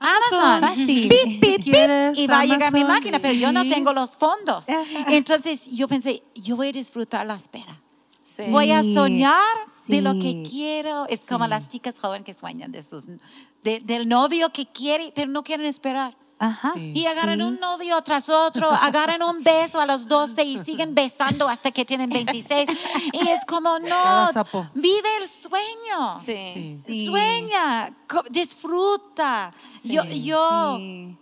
[0.00, 0.60] Amazon.
[0.60, 1.08] Fácil.
[1.08, 2.96] Pip, pip, pip, ¿Quieres y va a llegar mi Amazon?
[2.96, 4.66] máquina, pero yo no tengo los fondos.
[5.08, 7.80] Entonces yo pensé, yo voy a disfrutar la espera.
[8.22, 8.44] Sí.
[8.50, 9.42] Voy a Sí, soñar
[9.88, 11.06] de lo que quiero.
[11.08, 13.08] Es como las chicas jóvenes que sueñan de sus,
[13.62, 16.16] de- del novio que quiere, pero no quieren esperar.
[16.40, 16.70] Ajá.
[16.74, 16.92] Sí.
[16.94, 17.44] Y agarran Sí.
[17.44, 21.84] un novio tras otro, agarran un beso a los 12 y siguen besando hasta que
[21.84, 22.68] tienen 26.
[23.12, 24.30] Y es como, no,
[24.74, 26.20] vive el sueño.
[26.24, 26.80] Sí.
[27.06, 27.92] Sueña,
[28.30, 29.50] disfruta.
[29.84, 31.16] Yo, yo, Sí.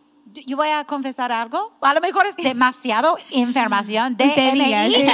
[0.45, 1.73] Yo voy a confesar algo.
[1.81, 4.17] A lo mejor es demasiado información.
[4.17, 4.95] DMI.
[4.95, 5.07] sí.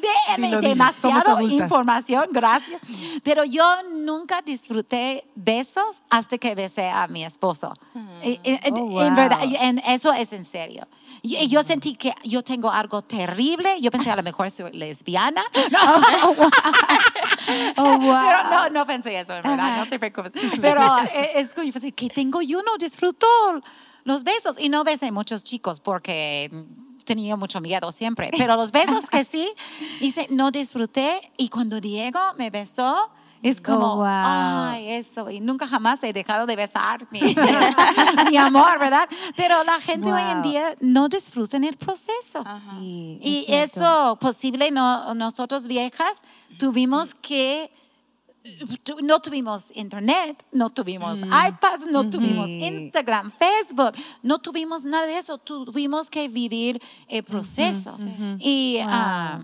[0.00, 0.60] DM, Dilo, dilo.
[0.60, 2.80] Somos demasiado información, gracias.
[3.22, 7.72] Pero yo nunca disfruté besos hasta que besé a mi esposo.
[8.22, 9.56] Y- y- Oh, En verdad, wow.
[9.60, 10.86] en- eso es en serio.
[11.22, 13.80] Y yo sentí que yo tengo algo terrible.
[13.80, 15.42] Yo pensé a lo mejor soy lesbiana.
[17.76, 18.24] Oh, wow.
[18.24, 20.32] Pero no, no pensé eso, en verdad, no te preocupes.
[20.60, 22.62] Pero eh, es como yo pensé, ¿qué tengo yo?
[22.62, 23.26] No disfruto
[24.04, 24.60] los besos.
[24.60, 26.50] Y no besé muchos chicos porque
[27.04, 28.30] tenía mucho miedo siempre.
[28.36, 29.52] Pero los besos que sí,
[30.00, 31.20] hice, no disfruté.
[31.36, 33.10] Y cuando Diego me besó,
[33.42, 34.06] es como, Oh, wow.
[34.06, 35.30] ay, eso.
[35.30, 37.20] Y nunca jamás he dejado de besar mi,
[38.30, 39.08] mi amor, ¿verdad?
[39.36, 42.44] Pero la gente hoy en día no disfruta en el proceso.
[42.78, 46.22] Sí, Y eso posible, no, nosotros viejas
[46.58, 47.72] tuvimos que,
[49.02, 52.48] no tuvimos internet, no tuvimos iPads, no tuvimos.
[52.48, 57.90] Instagram, Facebook, no tuvimos nada de eso, tuvimos que vivir el proceso.
[58.38, 58.86] Y Wow.
[58.90, 59.40] ah,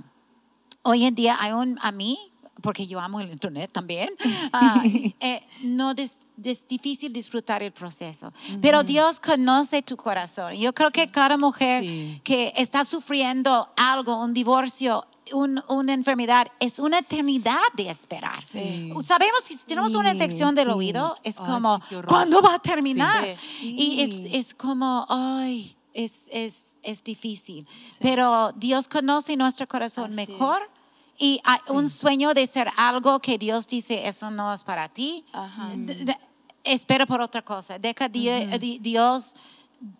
[0.82, 2.18] hoy en día hay un, a mí,
[2.62, 4.10] porque yo amo el internet también,
[4.52, 4.82] ah,
[5.20, 8.32] eh, no es, es difícil disfrutar el proceso.
[8.62, 10.54] Pero Dios conoce tu corazón.
[10.54, 12.20] Yo creo que cada mujer Sí.
[12.24, 18.40] que está sufriendo algo, un divorcio, un- una enfermedad, es una eternidad de esperar.
[18.42, 18.90] Sí.
[19.02, 20.72] Sabemos que si tenemos una Sí, infección del sí.
[20.72, 21.96] oído, es como, sí.
[22.06, 23.24] ¿cuándo va a terminar?
[23.60, 23.74] Sí.
[23.76, 24.30] Y es, Sí.
[24.32, 27.66] es como, ay, es, es, es difícil.
[28.00, 30.58] Pero Dios conoce nuestro corazón Así mejor.
[31.18, 35.24] Y hay un sueño de ser algo que Dios dice, eso no es para ti.
[35.32, 35.70] Ajá.
[35.74, 36.16] D-
[36.64, 37.78] Espera por otra cosa.
[37.78, 39.34] Deja di- di- Dios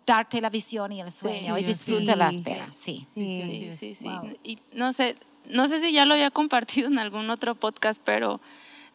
[0.05, 2.17] darte la visión y el sueño Sí, y disfruta es.
[2.17, 2.37] la Sí.
[2.37, 2.71] espera.
[2.71, 3.07] Sí.
[3.15, 4.05] Sí, Sí, sí, sí.
[4.09, 4.37] Wow.
[4.43, 8.41] Y no sé, no sé si ya lo había compartido en algún otro podcast, pero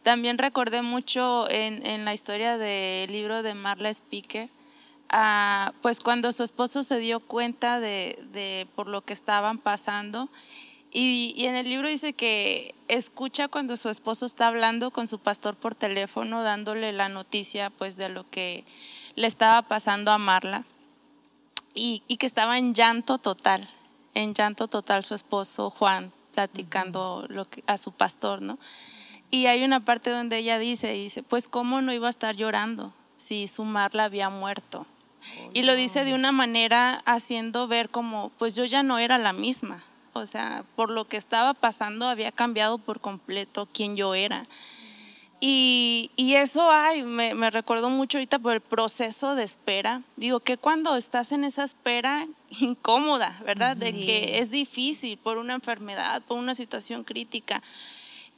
[0.02, 4.50] también recordé mucho en, en la historia del libro de Marla Speaker,
[5.08, 10.28] ah, pues cuando su esposo se dio cuenta de, de por lo que estaban pasando.
[10.92, 15.18] Y, y en el libro dice que escucha cuando su esposo está hablando con su
[15.18, 18.66] pastor por teléfono, dándole la noticia pues de lo que
[19.14, 20.64] le estaba pasando a Marla
[21.74, 23.70] y, y que estaba en llanto total,
[24.14, 28.58] en llanto total su esposo Juan platicando lo que, a su pastor, ¿no?
[29.30, 32.92] Y hay una parte donde ella dice, dice, pues cómo no iba a estar llorando
[33.16, 34.86] si su Marla había muerto.
[35.54, 39.32] y lo dice de una manera haciendo ver como, pues yo ya no era la
[39.32, 39.84] misma.
[40.14, 44.46] O sea, por lo que estaba pasando había cambiado por completo quién yo era.
[45.44, 50.02] Y, y eso, ay, me, me recordó mucho ahorita por el proceso de espera.
[50.16, 52.28] Digo que cuando estás en esa espera
[52.60, 53.76] incómoda, ¿verdad?
[53.76, 54.06] De Sí.
[54.06, 57.60] que es difícil por una enfermedad, por una situación crítica.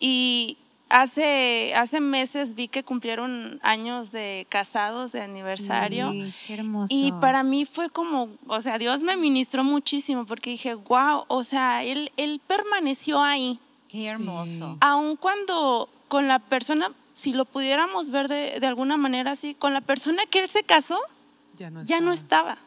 [0.00, 0.56] Y
[0.88, 6.12] hace, hace meses vi que cumplieron años de casados, de aniversario.
[6.12, 6.94] Sí, qué hermoso.
[6.94, 11.44] Y para mí fue como, o sea, Dios me ministró muchísimo porque dije, wow, o
[11.44, 14.76] sea, Él, él permaneció ahí Qué hermoso.
[14.80, 19.72] aun cuando con la persona, si lo pudiéramos ver de, de alguna manera así, con
[19.72, 20.98] la persona que él se casó,
[21.56, 22.58] Ya no, ya no estaba,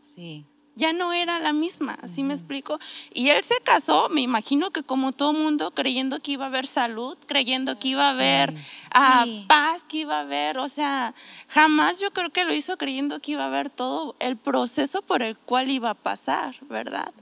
[0.00, 0.44] Sí.
[0.76, 2.78] Ya no era la misma, ¿así me explico?
[3.12, 6.66] Y él se casó, me imagino que como todo mundo, creyendo que iba a haber
[6.66, 8.54] salud, creyendo que iba a haber
[8.92, 9.44] ah, Sí.
[9.48, 11.14] paz, que iba a haber, o sea,
[11.48, 15.22] jamás yo creo que lo hizo creyendo que iba a haber todo el proceso por
[15.22, 17.12] el cual iba a pasar, ¿verdad?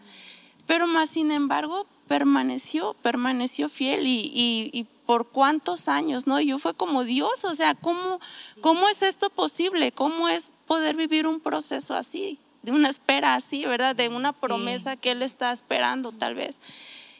[0.67, 6.39] Pero más sin embargo, permaneció, permaneció fiel y, y- y por cuántos años, ¿no?
[6.41, 8.21] Yo fue como Dios, o sea, ¿cómo,
[8.61, 9.91] ¿cómo es esto posible?
[9.93, 12.39] ¿Cómo es poder vivir un proceso así?
[12.62, 13.94] De una espera así, ¿verdad?
[13.97, 16.61] De una promesa que Él está esperando tal vez.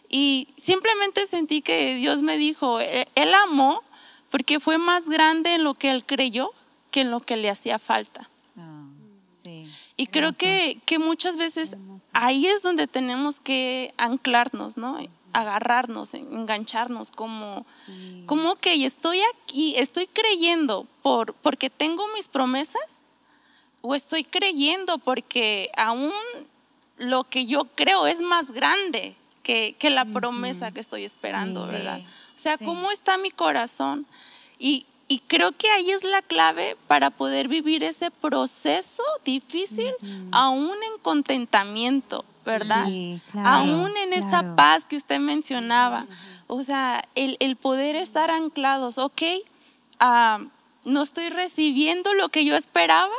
[0.09, 3.83] Y simplemente sentí que Dios me dijo, "Él- Él amó
[4.31, 6.51] porque fue más grande en lo que Él creyó
[6.91, 8.31] que en lo que le hacía falta.
[8.57, 8.85] Ah,
[9.31, 9.69] sí.
[9.97, 11.77] Y creo que, que muchas veces
[12.13, 14.99] ahí es donde tenemos que anclarnos, ¿no?
[15.35, 17.67] Agarrarnos, engancharnos, como,
[18.27, 23.03] como que estoy aquí, estoy creyendo por, porque tengo mis promesas,
[23.89, 26.13] o estoy creyendo porque aún
[26.99, 31.73] lo que yo creo es más grande que, que la promesa que estoy esperando, Sí.
[31.73, 32.01] ¿verdad?
[32.37, 32.65] O sea, Sí.
[32.67, 34.05] ¿cómo está mi corazón?
[34.59, 39.95] Y, y creo que ahí es la clave para poder vivir ese proceso difícil,
[40.33, 42.85] aún en contentamiento, ¿verdad?
[42.87, 44.57] Sí, claro, aún en esa claro.
[44.57, 46.07] paz que usted mencionaba.
[46.47, 49.23] O sea, el, el poder estar anclados, ok,
[49.99, 50.41] ah,
[50.85, 53.15] no estoy recibiendo lo que yo esperaba,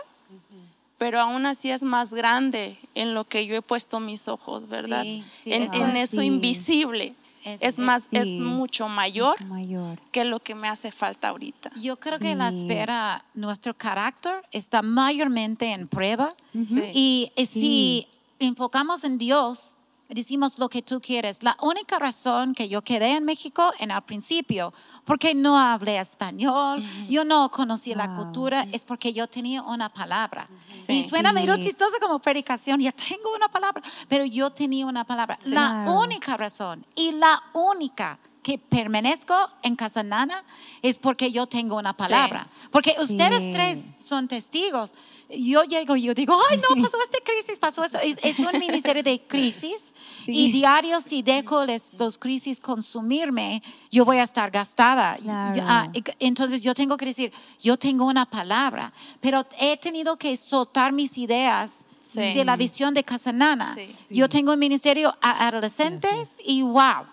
[1.00, 5.02] pero aún así es más grande en lo que yo he puesto mis ojos, ¿verdad?
[5.02, 6.14] Sí, sí, en, eso en es.
[6.14, 6.28] eso Sí.
[6.28, 7.16] invisible.
[7.46, 10.00] Es- Es, más, es mucho mayor Mucho mayor.
[10.12, 11.72] que lo que me hace falta ahorita.
[11.82, 16.36] Yo creo que la espera, nuestro carácter está mayormente en prueba.
[16.54, 16.92] Sí.
[16.94, 17.46] Y Sí.
[17.46, 18.08] si
[18.40, 19.78] enfocamos en Dios,
[20.10, 21.44] decimos lo que tú quieres.
[21.44, 24.74] La única razón que yo quedé en México en el principio,
[25.06, 28.16] porque no hablé español, yo no conocía la Wow.
[28.24, 30.48] cultura, es porque yo tenía una palabra.
[30.72, 30.94] Sí.
[31.00, 31.62] Y suena medio Sí.
[31.64, 35.38] chistoso como predicación, ya tengo una palabra, pero yo tenía una palabra.
[35.46, 36.02] La Claro.
[36.02, 38.18] única razón y la única
[38.50, 40.44] que permanezco en Casanana
[40.82, 42.48] es porque yo tengo una palabra.
[42.72, 44.96] Porque ustedes tres son testigos.
[45.30, 48.00] Yo llego y yo digo, ay, no, pasó esta crisis, pasó eso.
[48.00, 49.94] Es, es un ministerio de crisis
[50.26, 50.32] Sí.
[50.32, 51.64] y diario si dejo
[52.00, 55.16] los crisis consumirme, yo voy a estar gastada.
[55.22, 55.64] Claro.
[55.68, 55.88] Ah,
[56.20, 57.32] entonces yo tengo que decir,
[57.62, 62.20] yo tengo una palabra, pero he tenido que soltar mis ideas Sí.
[62.34, 63.76] de la visión de Casanana.
[63.76, 63.94] Sí.
[64.10, 67.06] Yo tengo un ministerio a adolescentes y wow.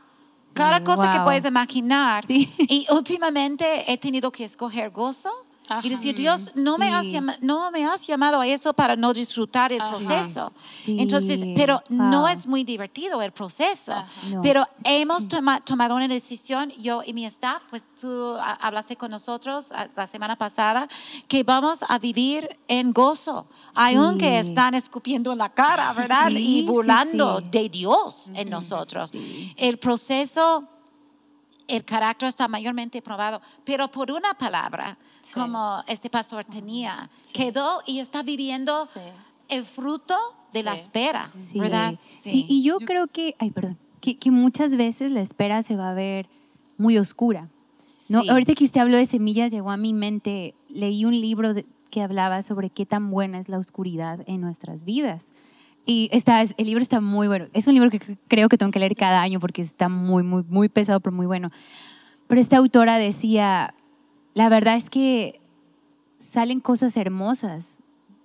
[0.57, 2.27] Cada cosa que puedes imaginar.
[2.27, 2.53] Sí.
[2.59, 5.81] Y últimamente he tenido que escoger gozo Ajá.
[5.87, 7.13] y decir, Dios, no, me has Sí.
[7.13, 9.91] llama- no me has llamado a eso para no disfrutar el Ajá.
[9.91, 10.53] proceso.
[10.85, 10.97] Sí.
[10.99, 13.95] Entonces, pero no es muy divertido el proceso.
[14.31, 14.43] No.
[14.43, 19.73] Pero hemos toma- tomado una decisión, yo y mi staff, pues tú hablaste con nosotros
[19.97, 20.89] la semana pasada,
[21.29, 26.31] que vamos a vivir en gozo, aunque están escupiendo en la cara, ¿verdad?
[26.31, 29.13] Y burlando de Dios en nosotros.
[29.57, 30.69] El proceso
[31.69, 35.35] el carácter está mayormente probado, pero por una palabra, Sí.
[35.35, 39.01] como este pastor tenía, quedó y está viviendo Sí.
[39.49, 40.15] el fruto
[40.53, 41.59] de la espera, Sí.
[41.61, 41.95] ¿verdad?
[42.09, 42.47] Sí.
[42.49, 45.95] y yo, creo que, ay, perdón, que, que muchas veces la espera se va a
[45.95, 46.29] ver
[46.79, 47.49] muy oscura.
[48.11, 48.23] ¿no?
[48.31, 52.03] Ahorita que usted habló de semillas, llegó a mi mente, leí un libro de- que
[52.03, 55.33] hablaba sobre qué tan buena es la oscuridad en nuestras vidas.
[55.87, 57.47] Y está, el libro está muy bueno.
[57.53, 60.25] Es un libro que cre- creo que tengo que leer cada año porque está muy,
[60.25, 61.51] muy, muy pesado, pero muy bueno.
[62.27, 63.73] Pero esta autora decía,
[64.35, 65.41] la verdad es que
[66.19, 67.79] salen cosas hermosas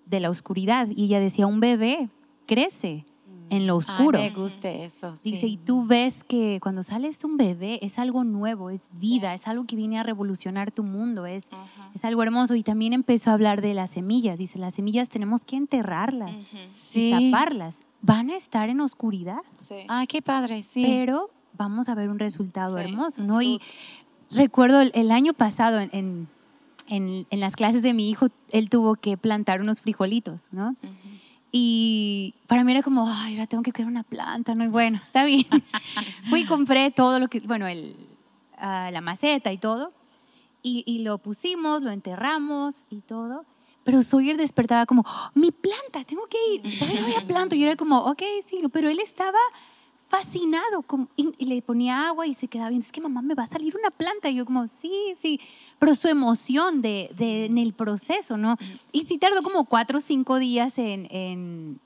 [0.07, 0.87] de la oscuridad.
[0.95, 2.09] Y ella decía, un bebé
[2.47, 3.05] crece
[3.51, 4.17] en lo oscuro.
[4.17, 5.15] Ay, me gusta eso.
[5.15, 5.31] sí.
[5.33, 9.47] Dice, y tú ves que cuando sales un bebé es algo nuevo, es vida, es
[9.47, 11.45] algo que viene a revolucionar tu mundo, es,
[11.93, 12.55] es algo hermoso.
[12.55, 14.39] Y también empezó a hablar de las semillas.
[14.39, 16.31] Dice, las semillas tenemos que enterrarlas
[16.71, 17.11] Sí.
[17.31, 17.81] taparlas.
[18.01, 19.75] Van a estar en oscuridad, Sí.
[19.87, 20.83] Ay, qué padre, sí.
[20.83, 23.41] pero vamos a ver un resultado hermoso, ¿no?
[23.43, 23.59] Y
[24.31, 26.27] recuerdo el, el año pasado en, en,
[26.87, 30.75] en- en las clases de mi hijo, él tuvo que plantar unos frijolitos, ¿no?
[31.51, 34.63] Y para mí era como, ay, ahora tengo que crear una planta, ¿no?
[34.63, 35.45] Y bueno, está bien.
[36.29, 37.95] Fui y compré todo lo que, bueno, el,
[38.57, 39.91] ah, la maceta y todo.
[40.63, 43.45] Y, y lo pusimos, lo enterramos y todo.
[43.83, 46.79] Pero Sawyer despertaba como, "Oh, mi planta, tengo que ir.
[46.79, 47.55] Todavía no había planta.
[47.55, 48.61] Y yo era como, ok, sí.
[48.71, 49.39] Pero él estaba
[50.11, 53.33] fascinado como- y, y le ponía agua y se quedaba viendo, es que mamá me
[53.33, 54.29] va a salir una planta.
[54.29, 55.39] Y yo como, sí, sí.
[55.79, 58.57] Pero su emoción de, de- en el proceso, ¿no?
[58.91, 61.79] Y sí tardó como cuatro o cinco días en, en-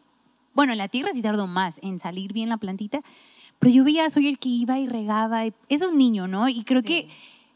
[0.54, 3.02] bueno, en la tierra sí tardó más en salir bien la plantita.
[3.60, 5.46] Pero yo veía a Sawyer que iba y regaba.
[5.46, 6.50] y- es un niño, ¿no?
[6.50, 7.08] Y creo que,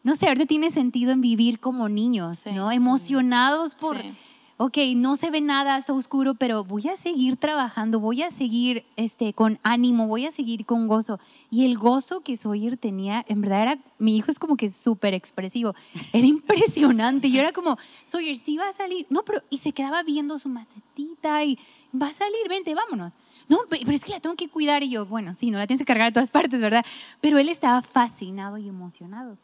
[0.04, 2.52] no sé, ahorita tiene sentido en vivir como niños, Sí.
[2.54, 2.72] ¿no?
[2.72, 4.14] Emocionados por, Sí.
[4.62, 8.84] Ok, no se ve nada, está oscuro, pero voy a seguir trabajando, voy a seguir
[8.98, 11.18] este, con ánimo, voy a seguir con gozo.
[11.50, 15.14] Y el gozo que Sawyer tenía, en verdad era, mi hijo es como que súper
[15.14, 15.76] expresivo,
[16.12, 17.32] era impresionante.
[17.32, 19.06] Yo era como, Sawyer, sí va a salir.
[19.10, 21.58] No, pero, y se quedaba viendo su macetita y
[21.96, 23.14] va a salir, vente, vámonos.
[23.48, 24.84] No, pe- pero es que la tengo que cuidar.
[24.84, 26.86] Y yo, bueno, sí, no la tienes que cargar a todas partes, ¿verdad?
[27.22, 29.38] Pero él estaba fascinado y emocionado.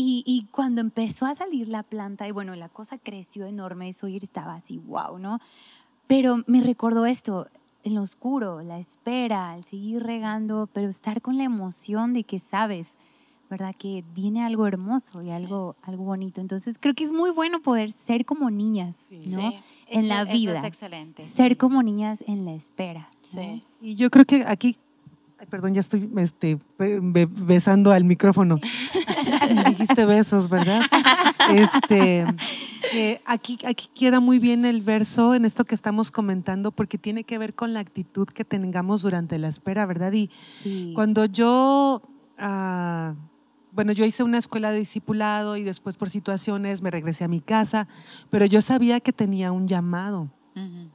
[0.00, 4.22] Y, y cuando empezó a salir la planta, y bueno, la cosa creció enorme, Sawyer
[4.22, 5.40] estaba así, wow, ¿no?
[6.06, 7.48] Pero me recordó esto,
[7.82, 12.38] en lo oscuro, la espera, el seguir regando, pero estar con la emoción de que
[12.38, 12.86] sabes,
[13.50, 13.74] ¿verdad?
[13.76, 15.32] Que viene algo hermoso y Sí.
[15.32, 16.40] algo, algo bonito.
[16.40, 19.18] Entonces creo que es muy bueno poder ser como niñas, Sí.
[19.30, 19.50] ¿no?
[19.50, 19.58] Sí.
[19.88, 20.58] En Eso- la eso vida.
[20.60, 21.24] es excelente.
[21.24, 23.08] Ser como niñas en la espera.
[23.10, 23.18] ¿no?
[23.22, 23.64] Sí.
[23.80, 24.76] Y yo creo que aquí,
[25.38, 28.58] ay, perdón, ya estoy este, be- be- besando al micrófono.
[29.68, 30.82] Dijiste besos, ¿verdad?
[31.50, 32.26] Este,
[33.24, 37.38] aquí, aquí queda muy bien el verso en esto que estamos comentando porque tiene que
[37.38, 40.12] ver con la actitud que tengamos durante la espera, ¿verdad?
[40.12, 40.30] Y
[40.62, 40.92] Sí.
[40.94, 42.02] cuando yo,
[42.38, 43.14] ah,
[43.72, 47.40] bueno, yo hice una escuela de discipulado y después por situaciones me regresé a mi
[47.40, 47.86] casa,
[48.30, 50.90] pero yo sabía que tenía un llamado Ujú.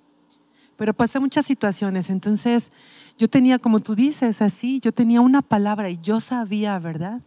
[0.84, 2.10] Pero pasé muchas situaciones.
[2.10, 2.74] Entonces,
[3.18, 7.22] yo tenía, como tú dices, así, yo tenía una palabra y yo sabía, ¿verdad?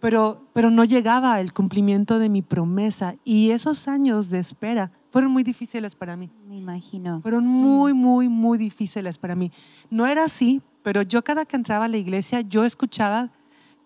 [0.00, 3.14] Pero, pero no llegaba el cumplimiento de mi promesa.
[3.22, 6.32] Y esos años de espera fueron muy difíciles para mí.
[6.48, 7.20] Me imagino.
[7.22, 9.52] Fueron muy, muy, muy difíciles para mí.
[9.88, 13.30] No era así, pero yo cada que entraba a la iglesia, yo escuchaba,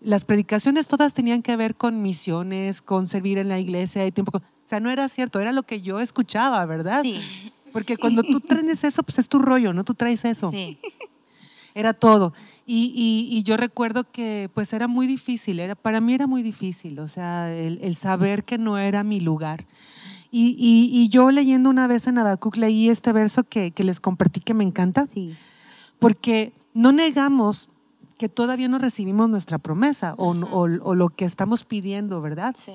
[0.01, 4.35] las predicaciones todas tenían que ver con misiones, con servir en la iglesia y tiempo.
[4.35, 7.03] o sea, no era cierto, era lo que yo escuchaba, ¿verdad?
[7.03, 7.21] Sí,
[7.75, 9.83] Porque cuando tú traes eso, pues es tu rollo, ¿no?
[9.83, 10.49] Tú traes eso.
[10.49, 10.77] sí.
[11.77, 12.31] Era todo.
[12.65, 16.41] Y, y- y yo recuerdo que pues era muy difícil, era, para mí era muy
[16.41, 19.65] difícil, o sea, el, el saber que no era mi lugar.
[20.31, 23.99] Y, y- y yo leyendo una vez en Habacuc leí este verso que, que les
[23.99, 25.35] compartí que me encanta, Sí.
[25.99, 27.67] porque no negamos
[28.17, 32.55] que todavía no recibimos nuestra promesa o, o- o lo que estamos pidiendo, ¿verdad?
[32.57, 32.71] Sí.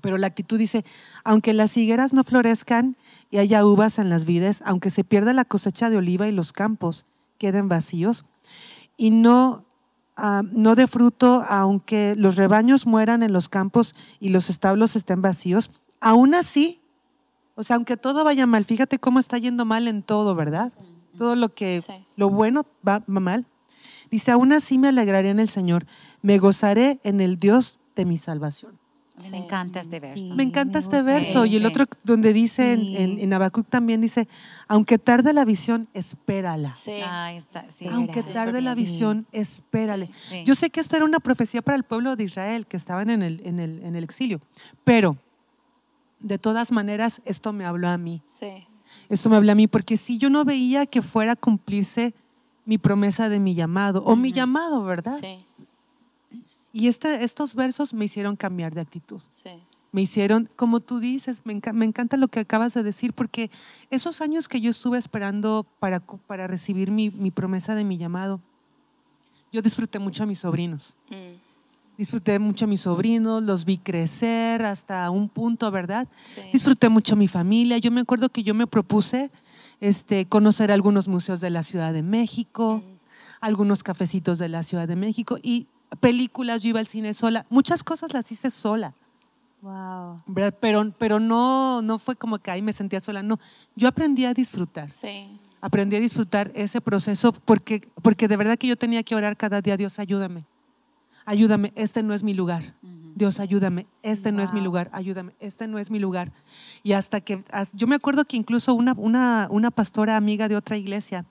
[0.00, 0.84] Pero la actitud dice,
[1.24, 2.96] aunque las higueras no florezcan
[3.30, 6.52] y haya uvas en las vides, aunque se pierda la cosecha de oliva y los
[6.52, 7.06] campos
[7.38, 8.24] queden vacíos,
[8.96, 9.64] y no,
[10.16, 15.22] ah, no de fruto, aunque los rebaños mueran en los campos y los establos estén
[15.22, 15.70] vacíos,
[16.00, 16.80] aún así,
[17.56, 20.72] o sea, aunque todo vaya mal, fíjate cómo está yendo mal en todo, ¿verdad?
[21.16, 21.92] Todo lo que, Sí.
[22.16, 23.46] lo bueno va, va mal.
[24.10, 25.86] Dice, aún así me alegraré en el Señor,
[26.22, 28.78] me gozaré en el Dios de mi salvación.
[29.16, 29.30] Sí.
[29.30, 30.26] Me encanta este verso.
[30.26, 30.32] Sí.
[30.32, 31.44] Me encanta este verso.
[31.44, 31.68] Sí, y el sí.
[31.68, 32.96] otro donde dice en, Sí.
[32.96, 34.26] en, en Habacuc también dice,
[34.66, 36.74] aunque tarde la visión, espérala.
[36.74, 36.90] Sí.
[37.06, 37.86] Ahí está, sí.
[37.86, 38.80] Aunque tarde la Sí.
[38.80, 40.10] visión, espérale.
[40.28, 40.42] Sí.
[40.44, 43.22] Yo sé que esto era una profecía para el pueblo de Israel que estaban en
[43.22, 44.40] el, en el, en el exilio,
[44.82, 45.16] pero
[46.18, 48.20] de todas maneras esto me habló a mí.
[48.24, 48.66] Sí.
[49.08, 52.14] Esto me habló a mí porque si yo no veía que fuera a cumplirse
[52.66, 55.18] mi promesa de mi llamado, o mi llamado, ¿verdad?
[55.20, 55.44] Sí.
[56.74, 59.22] Y este, estos versos me hicieron cambiar de actitud.
[59.30, 59.50] Sí.
[59.92, 63.48] me hicieron, como tú dices, me, enca- me encanta lo que acabas de decir, porque
[63.90, 68.40] esos años que yo estuve esperando para, para recibir mi, mi promesa de mi llamado,
[69.52, 70.96] yo disfruté mucho a mis sobrinos.
[71.10, 71.38] Mm.
[71.96, 76.08] Disfruté mucho a mis sobrinos, los vi crecer hasta un punto, ¿verdad?
[76.24, 76.40] Sí.
[76.52, 77.78] Disfruté mucho a mi familia.
[77.78, 79.30] Yo me acuerdo que yo me propuse
[79.80, 82.98] este, conocer algunos museos de la Ciudad de México, Mm.
[83.40, 87.46] algunos cafecitos de la Ciudad de México y películas, yo iba al cine sola.
[87.50, 88.94] Muchas cosas las hice sola.
[89.62, 90.22] Wow.
[90.26, 90.54] ¿verdad?
[90.60, 93.40] Pero, pero no, no fue como que ahí me sentía sola, no.
[93.74, 95.40] Yo aprendí a disfrutar, Sí.
[95.62, 99.62] aprendí a disfrutar ese proceso porque, porque de verdad que yo tenía que orar cada
[99.62, 100.44] día, Dios, ayúdame,
[101.24, 102.74] ayúdame, este no es mi lugar.
[103.16, 104.64] Dios, ayúdame, este no es mi Wow.
[104.66, 106.32] lugar, ayúdame, este no es mi lugar.
[106.82, 107.42] Y hasta que,
[107.72, 111.24] yo me acuerdo que incluso una, una, una pastora amiga de otra iglesia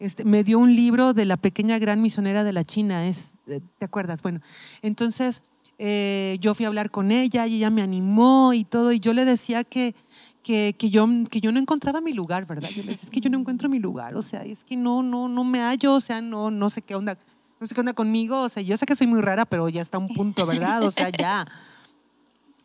[0.00, 3.60] este, me dio un libro de la pequeña gran misionera de la China, es, eh,
[3.78, 4.22] ¿te acuerdas?
[4.22, 4.40] Bueno,
[4.80, 5.42] entonces
[5.78, 9.12] eh, yo fui a hablar con ella y ella me animó y todo, y yo
[9.12, 9.94] le decía que,
[10.42, 12.70] que, que yo, que yo no encontraba mi lugar, ¿verdad?
[12.70, 15.02] Yo le decía, es que yo no encuentro mi lugar, o sea, es que no,
[15.02, 17.18] no, no me hallo, o sea, no, no sé qué onda,
[17.60, 19.82] no sé qué onda conmigo, o sea, yo sé que soy muy rara, pero ya
[19.82, 20.82] está un punto, ¿verdad?
[20.82, 21.46] O sea, ya.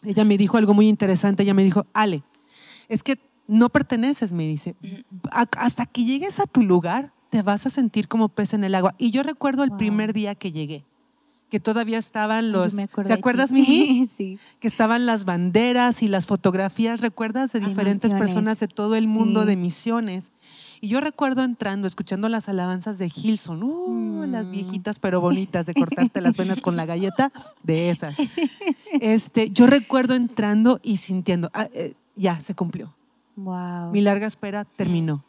[0.03, 2.23] Ella me dijo algo muy interesante, ella me dijo, Ale,
[2.87, 4.75] es que no perteneces, me dice,
[5.31, 8.95] hasta que llegues a tu lugar, te vas a sentir como pez en el agua.
[8.97, 9.77] Y yo recuerdo el Wow.
[9.79, 10.85] primer día que llegué,
[11.49, 14.09] que todavía estaban los, me acuerdo ¿te acuerdas, Mimi?
[14.17, 14.39] sí.
[14.59, 17.51] que estaban las banderas y las fotografías, ¿recuerdas?
[17.51, 19.47] De Ay, diferentes personas de todo el mundo Sí.
[19.47, 20.31] de misiones.
[20.81, 24.51] Y yo recuerdo entrando, escuchando las alabanzas de Gilson, uh, las Mm.
[24.51, 27.31] viejitas pero bonitas de cortarte las venas con la galleta,
[27.63, 28.15] de esas.
[29.01, 32.93] Este, yo recuerdo entrando y sintiendo, ah, eh, ya se cumplió.
[33.35, 33.91] Wow.
[33.91, 35.23] Mi larga espera terminó.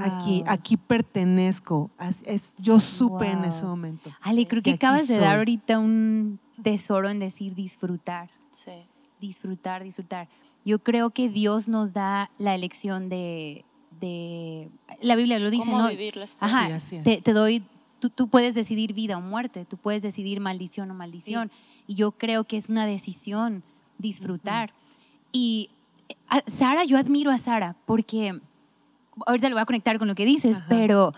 [0.00, 1.90] Aquí, aquí pertenezco.
[2.26, 3.70] Es- yo supe en ese Wow.
[3.70, 4.10] momento.
[4.22, 8.72] Ale, creo que aquí acabas de dar ahorita un tesoro en decir disfrutar, Sí.
[9.20, 10.28] disfrutar, disfrutar.
[10.64, 13.64] Yo creo que Dios nos da la elección de,
[14.00, 14.68] de
[15.00, 15.88] la Biblia lo dice, ¿Cómo ¿no?
[15.88, 17.04] vivir las Ajá, Sí, así es.
[17.04, 17.62] Te, te doy,
[18.00, 21.50] tú, tú puedes decidir vida o muerte, tú puedes decidir maldición o maldición.
[21.86, 23.62] Y yo creo que es una decisión
[23.98, 24.72] disfrutar.
[25.32, 25.70] Y
[26.08, 28.40] eh, a- Sara, yo admiro a Sara porque,
[29.26, 30.66] ahorita lo voy a conectar con lo que dices, Ajá.
[30.68, 31.14] pero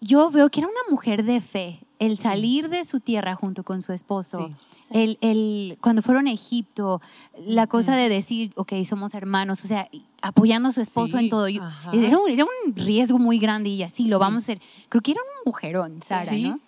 [0.00, 1.80] yo veo que era una mujer de fe.
[1.98, 4.54] El salir de su tierra junto con su esposo, Sí.
[4.76, 4.88] Sí.
[4.92, 7.00] el, el- cuando fueron a Egipto,
[7.46, 9.88] la cosa de decir, ok, somos hermanos, o sea,
[10.20, 11.48] apoyando a su esposo Sí, en todo.
[11.48, 14.20] Yo- era, un, era un riesgo muy grande y así lo Sí.
[14.20, 14.60] vamos a hacer.
[14.90, 16.42] Creo que era un mujerón, Sara, Sí.
[16.50, 16.60] ¿no?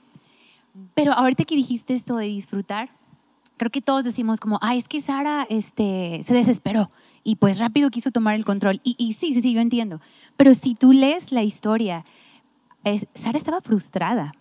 [0.95, 2.89] Pero ahorita que dijiste esto de disfrutar,
[3.59, 6.91] creo que todos decimos como, ay, es que Sara este, se desesperó
[7.25, 8.81] y pues rápido quiso tomar el control.
[8.85, 10.01] Y, y sí, sí, sí, yo entiendo.
[10.37, 12.05] Pero si tú lees la historia,
[12.85, 14.33] es- Sara estaba frustrada.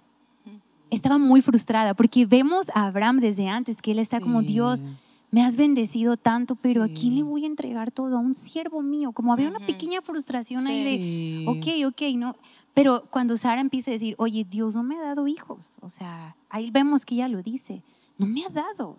[0.89, 4.47] Estaba muy frustrada porque vemos a Abraham desde antes que él está como Sí.
[4.47, 4.83] Dios,
[5.31, 6.93] me has bendecido tanto, pero ¿a Sí.
[6.93, 8.15] quién le voy a entregar todo?
[8.15, 9.11] A un siervo mío.
[9.11, 11.45] Como había una pequeña frustración ahí de, Sí.
[11.85, 12.35] ok, ok, ¿no?
[12.73, 16.37] Pero cuando Sara empieza a decir, oye, Dios no me ha dado hijos, o sea,
[16.49, 17.83] ahí vemos que ella lo dice,
[18.17, 18.97] no me ha dado.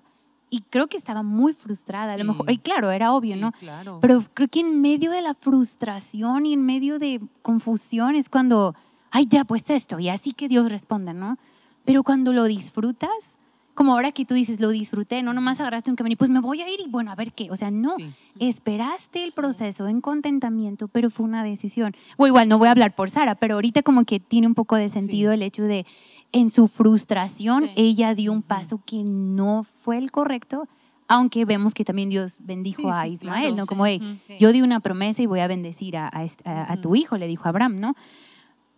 [0.50, 2.28] Y creo que estaba muy frustrada, a lo Sí.
[2.30, 3.52] mejor, y claro, era obvio, Sí, ¿no?
[3.52, 3.98] Claro.
[4.00, 8.74] Pero creo que en medio de la frustración y en medio de confusión es cuando,
[9.10, 11.38] ay, ya, pues esto, y así que Dios responda, ¿no?
[11.84, 13.36] Pero cuando lo disfrutas,
[13.74, 16.40] como ahora que tú dices, lo disfruté, no nomás agarraste un camino y pues me
[16.40, 17.48] voy a ir y bueno, a ver qué.
[17.52, 18.10] O sea, no, Sí.
[18.40, 21.94] esperaste el proceso en contentamiento, pero fue una decisión.
[22.16, 24.74] O igual, no voy a hablar por Sara, pero ahorita como que tiene un poco
[24.74, 25.34] de sentido Sí.
[25.34, 25.86] el hecho de,
[26.32, 27.72] en su frustración, Sí.
[27.76, 30.68] ella dio un paso que no fue el correcto,
[31.08, 33.66] aunque vemos que también Dios bendijo Sí, a sí, Ismael, claro, ¿no?
[33.66, 34.00] Como, hey,
[34.38, 37.26] yo di una promesa y voy a bendecir a, a este- a- tu hijo, le
[37.26, 37.94] dijo Abraham, ¿no?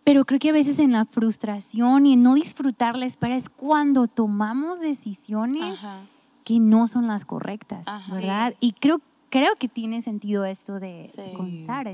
[0.03, 3.49] Pero creo que a veces en la frustración y en no disfrutar la espera es
[3.49, 6.03] cuando tomamos decisiones Ajá.
[6.45, 8.15] que no son las correctas, Ajá.
[8.15, 8.53] ¿verdad?
[8.61, 11.33] Y creo, creo que tiene sentido esto de Sí.
[11.35, 11.57] con.
[11.57, 11.91] Sara.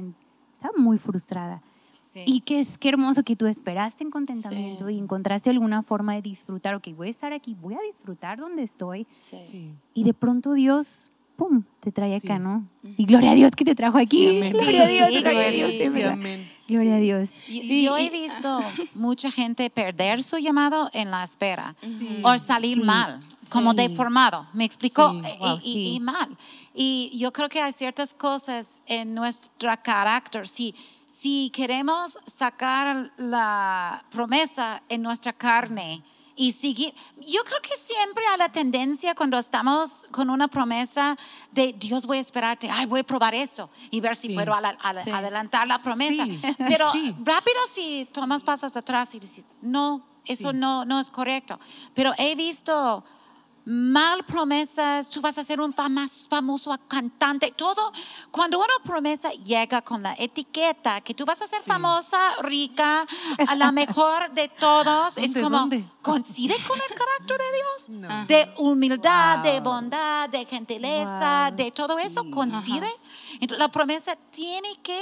[0.53, 1.61] Estaba muy frustrada.
[2.07, 2.23] Sí.
[2.25, 4.93] Y que es qué hermoso que tú esperaste en contentamiento Sí.
[4.95, 6.73] y encontraste alguna forma de disfrutar.
[6.75, 9.05] Ok, voy a estar aquí, voy a disfrutar donde estoy.
[9.17, 9.37] Sí.
[9.49, 9.69] Sí.
[9.93, 12.41] Y de pronto Dios, ¡pum!, te trae acá, Sí.
[12.43, 12.65] ¿no?
[12.97, 14.41] Y gloria a Dios que te trajo aquí.
[14.41, 16.47] Sí, gloria a Dios, Sí, gloria a sí, Dios, sí, sí, Sí.
[16.69, 17.29] Gloria a Dios.
[17.47, 18.59] Y- Sí, yo he visto
[18.95, 22.19] mucha gente perder su llamado en la espera Sí.
[22.23, 22.83] o salir Sí.
[22.83, 23.19] mal,
[23.51, 23.77] como Sí.
[23.77, 24.47] deformado.
[24.53, 25.11] ¿Me explicó?
[25.11, 25.17] Sí.
[25.19, 25.93] Y- Wow, y, sí.
[25.95, 26.37] y mal.
[26.73, 30.47] Y yo creo que hay ciertas cosas en nuestro carácter.
[30.47, 30.75] Si,
[31.20, 36.03] si queremos sacar la promesa en nuestra carne
[36.36, 41.18] y seguir, yo creo que siempre hay la tendencia cuando estamos con una promesa
[41.51, 44.34] de Dios voy a esperarte, ay, voy a probar esto y ver si Sí.
[44.36, 45.09] puedo ala- ala- Sí.
[45.09, 46.26] adelantar la promesa.
[46.26, 46.91] Sí, Pero
[47.24, 51.59] rápido si tomas pasos atrás y dices, no, eso no, no es correcto.
[51.95, 53.03] Pero he visto
[53.70, 57.91] mal promesas, tú vas a ser un famas- famoso cantante, todo.
[58.32, 63.05] Cuando una promesa llega con la etiqueta que tú vas a ser famosa, rica,
[63.45, 65.86] a la mejor de todos, es ¿Dónde, como, dónde?
[66.01, 67.89] coincide con el carácter de Dios.
[67.89, 68.26] No.
[68.26, 72.32] De humildad, de bondad, de gentileza, Wow, de todo eso sí.
[72.32, 72.88] coincide.
[73.34, 75.01] Entonces, la promesa tiene que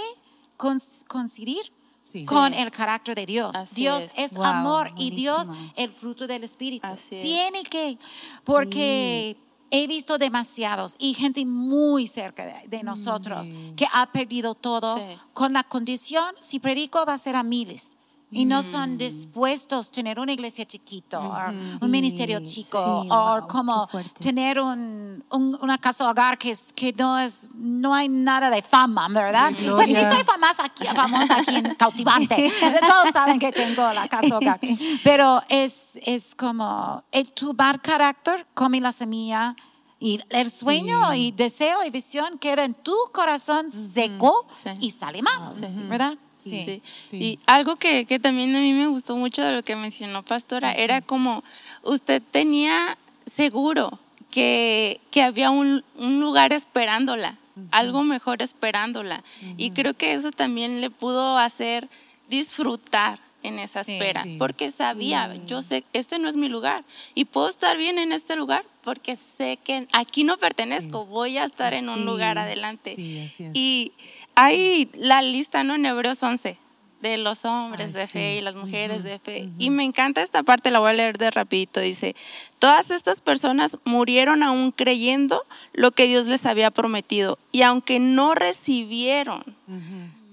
[1.07, 1.71] coincidir
[2.07, 2.23] Sí.
[2.25, 3.55] con el carácter de Dios.
[3.55, 4.17] Así Dios es.
[4.19, 5.73] es, Wow, amor y Dios buenísimo.
[5.75, 6.85] el fruto del Espíritu.
[6.87, 7.23] Así es.
[7.23, 7.97] Tiene que,
[8.43, 9.35] porque
[9.71, 13.73] he visto demasiados y gente muy cerca de, de nosotros Sí.
[13.75, 15.03] que ha perdido todo Sí.
[15.33, 17.97] con la condición, si predico va a ser a miles.
[18.35, 23.39] Y no son dispuestos a tener una iglesia chiquito o un ministerio chico sí, o
[23.39, 23.87] wow, como
[24.19, 28.61] tener un, un- una casa hogar que, es, que no, es, no hay nada de
[28.61, 29.51] fama, ¿verdad?
[29.73, 32.51] Pues sí soy famosa aquí, famosa aquí en Cautivante.
[32.87, 34.59] Todos saben que tengo la casa hogar.
[35.03, 39.55] Pero es, es como el, tu mal carácter come la semilla
[39.97, 41.27] y el sueño Sí.
[41.27, 44.69] y deseo y visión queda en tu corazón seco Sí.
[44.81, 45.65] y sale mal, Sí.
[45.87, 46.17] ¿verdad?
[46.49, 46.81] Sí.
[47.07, 47.17] Sí.
[47.17, 50.71] Y algo que, que también a mí me gustó mucho de lo que mencionó Pastora
[50.73, 51.43] era como
[51.83, 53.99] usted tenía seguro
[54.31, 57.37] que, que había un, un lugar esperándola,
[57.71, 59.23] algo mejor esperándola.
[59.57, 61.87] Y creo que eso también le pudo hacer
[62.29, 63.93] disfrutar en esa Sí.
[63.93, 64.35] espera, Sí.
[64.39, 66.83] porque sabía, yo sé, este no es mi lugar
[67.13, 71.43] y puedo estar bien en este lugar porque sé que aquí no pertenezco, voy a
[71.45, 72.03] estar en un Sí.
[72.05, 72.95] lugar adelante.
[72.95, 73.51] Sí, así es.
[73.53, 73.91] Y
[74.35, 75.75] hay la lista, ¿no?
[75.75, 76.57] En Hebreos 11,
[77.01, 79.49] de los hombres Ay, de fe y las mujeres de fe.
[79.57, 81.79] Y me encanta esta parte, la voy a leer de rapidito.
[81.79, 82.15] Dice,
[82.59, 87.37] todas estas personas murieron aún creyendo lo que Dios les había prometido.
[87.51, 89.43] Y aunque no recibieron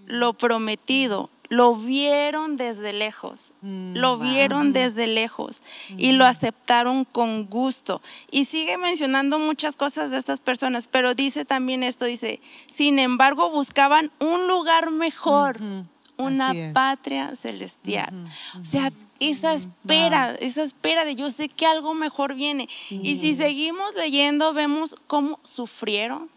[0.06, 4.26] lo prometido, lo vieron desde lejos, Mm, lo wow.
[4.26, 5.60] vieron desde lejos
[5.98, 8.00] y lo aceptaron con gusto.
[8.30, 13.50] Y sigue mencionando muchas cosas de estas personas, pero dice también esto, dice, sin embargo
[13.50, 15.60] buscaban un lugar mejor,
[16.16, 18.08] una patria celestial.
[18.54, 18.90] Ujú, O sea,
[19.20, 22.66] esa espera, esa espera de yo sé que algo mejor viene.
[22.88, 26.30] Y si seguimos leyendo, vemos cómo sufrieron,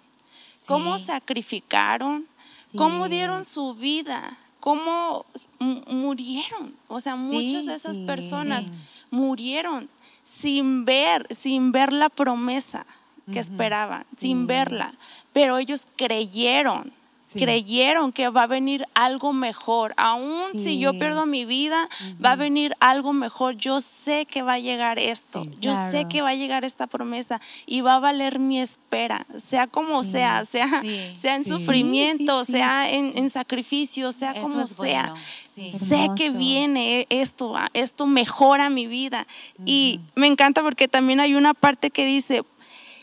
[0.68, 1.06] cómo Sí.
[1.06, 2.28] sacrificaron,
[2.76, 5.28] cómo dieron su vida, cómo
[5.60, 6.76] mu- murieron.
[6.88, 8.72] O sea, Sí, muchas de esas sí, personas sí.
[9.12, 9.88] murieron
[10.24, 12.88] sin ver, sin ver la promesa
[13.32, 14.96] que esperaban, sin verla.
[15.34, 16.92] Pero ellos creyeron.
[17.28, 17.40] Sí.
[17.40, 19.96] Creyeron que va a venir algo mejor.
[19.98, 21.90] Aún si yo pierdo mi vida,
[22.24, 23.58] va a venir algo mejor.
[23.58, 25.44] Yo sé que va a llegar esto.
[25.44, 25.52] Sí.
[25.60, 29.66] Yo sé que va a llegar esta promesa y va a valer mi espera, sea
[29.66, 30.84] como sea, sea,
[31.16, 35.14] sea en sufrimiento, sea en, en sacrificio, sea Eso como sea.
[35.14, 35.16] bueno.
[35.44, 39.26] Sé que viene esto, esto mejora mi vida.
[39.66, 42.44] Y me encanta porque también hay una parte que dice,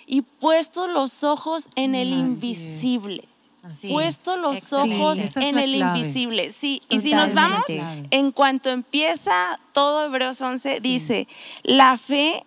[0.07, 3.32] y puesto los ojos en el Así invisible.
[3.69, 3.91] Sí.
[3.93, 4.97] Puesto los excelente.
[4.97, 5.99] ojos es en el clave.
[6.01, 6.53] invisible.
[6.53, 11.29] Sí, y si nos vamos, en cuanto empieza todo Hebreos 11, dice,
[11.63, 12.45] la fe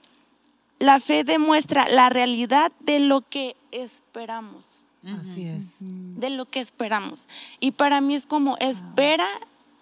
[0.80, 4.84] la fe demuestra la realidad de lo que esperamos,
[5.20, 5.78] Así es.
[5.80, 7.28] de lo que esperamos.
[7.60, 9.28] Y para mí es como, espera,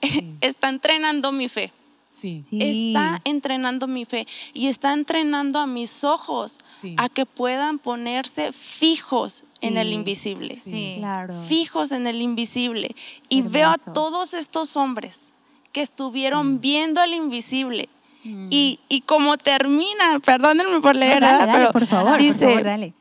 [0.41, 1.71] está entrenando mi fe.
[2.15, 2.43] Sí.
[2.47, 2.59] Sí.
[2.61, 6.93] Está entrenando mi fe y está entrenando a mis ojos Sí.
[6.97, 10.57] a que puedan ponerse fijos en el invisible.
[10.57, 10.95] Sí.
[10.99, 11.33] Claro.
[11.47, 12.95] Fijos en el invisible.
[13.29, 13.93] Y veo a Hermoso.
[13.93, 15.21] todos estos hombres
[15.71, 17.89] que estuvieron viendo el invisible.
[18.23, 21.47] Y, y como termina, perdónenme por No, leer, dale, ¿verdad?
[21.47, 22.93] dale, pero por favor, dice, por favor, dale.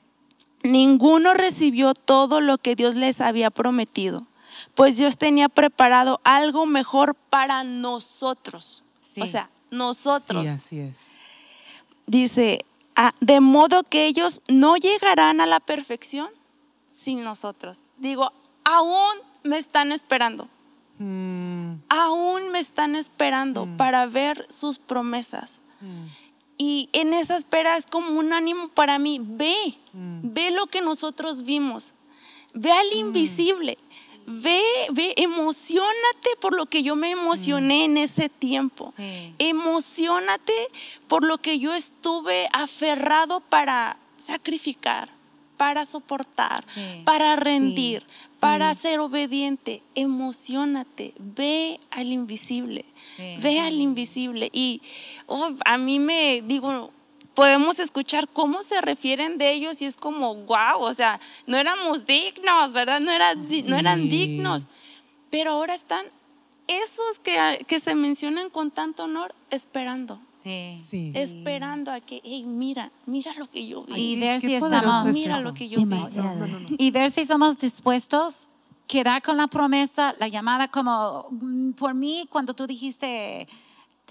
[0.64, 4.26] ninguno recibió todo lo que Dios les había prometido,
[4.74, 8.82] pues Dios tenía preparado algo mejor para nosotros.
[9.14, 9.20] Sí.
[9.22, 10.42] O sea, nosotros.
[10.44, 11.12] Sí, así es.
[12.06, 12.64] Dice,
[12.96, 16.28] "Ah, de modo que ellos no llegarán a la perfección
[16.88, 17.84] sin nosotros.
[17.98, 18.32] Digo,
[18.64, 20.48] aún me están esperando,
[20.98, 23.76] Mm, aún me están esperando Mm.
[23.76, 25.60] para ver sus promesas.
[25.80, 26.06] mm,
[26.58, 29.18] Y en esa espera es como un ánimo para mí.
[29.20, 29.56] Ve,
[29.94, 31.94] ve lo que nosotros vimos.
[32.54, 33.78] Ve al invisible.
[34.26, 38.92] Ve, ve, emocionate por lo que yo me emocioné en ese tiempo.
[38.96, 39.34] Sí.
[39.38, 40.52] Emocionate
[41.08, 45.10] por lo que yo estuve aferrado para sacrificar,
[45.56, 47.02] para soportar, Sí.
[47.04, 48.36] para rendir, sí.
[48.40, 49.82] para ser obediente.
[49.94, 52.84] Emocionate, ve al invisible,
[53.40, 54.50] ve al invisible.
[54.52, 54.82] Y
[55.26, 56.90] oh, a mí me digo,
[57.34, 62.06] podemos escuchar cómo se refieren de ellos y es como, wow, o sea, no éramos
[62.06, 63.00] dignos, ¿verdad?
[63.00, 64.08] No, era, di- no eran Sí.
[64.08, 64.68] dignos.
[65.30, 66.04] Pero ahora están
[66.68, 70.20] esos que, que se mencionan con tanto honor esperando.
[70.30, 70.80] Sí.
[70.82, 71.12] sí.
[71.14, 73.94] Esperando a que, hey, mira, mira lo que yo vi.
[74.14, 75.84] Y ver si estamos, es mira lo que yo vi.
[75.84, 76.34] Demasiado.
[76.34, 76.68] No, no, no.
[76.78, 78.48] y ver si somos dispuestos
[78.86, 83.48] quedar con la promesa, la llamada como mm, por mí cuando tú dijiste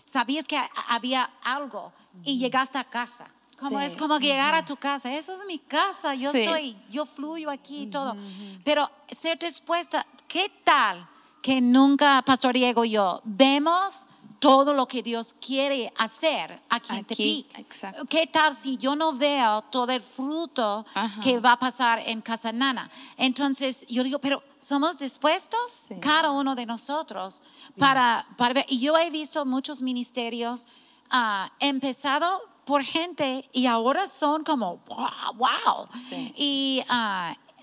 [0.06, 1.92] sabías que ha- había algo
[2.24, 3.28] y llegaste a casa.
[3.60, 3.86] Como Sí.
[3.86, 6.42] es como llegar a tu casa, eso es mi casa, yo Sí.
[6.42, 8.16] estoy, yo fluyo aquí y todo.
[8.64, 11.08] Pero ser dispuesta, ¿qué tal
[11.44, 13.94] que nunca Pastor Diego y yo vemos
[14.42, 17.60] todo lo que Dios quiere hacer aquí, en Tepic?
[17.60, 18.06] exacto.
[18.10, 21.22] ¿Qué tal si yo no veo todo el fruto Ajá.
[21.22, 22.90] que va a pasar en Casa Nana?
[23.18, 25.86] Entonces yo digo, pero ¿somos dispuestos?
[25.88, 25.96] Sí.
[26.02, 27.44] Cada uno de nosotros
[27.78, 28.66] para, para ver.
[28.68, 30.66] Y yo he visto muchos ministerios
[31.12, 35.88] ah, empezado por gente y ahora son como, wow, wow.
[36.10, 36.34] Sí.
[36.36, 36.84] Y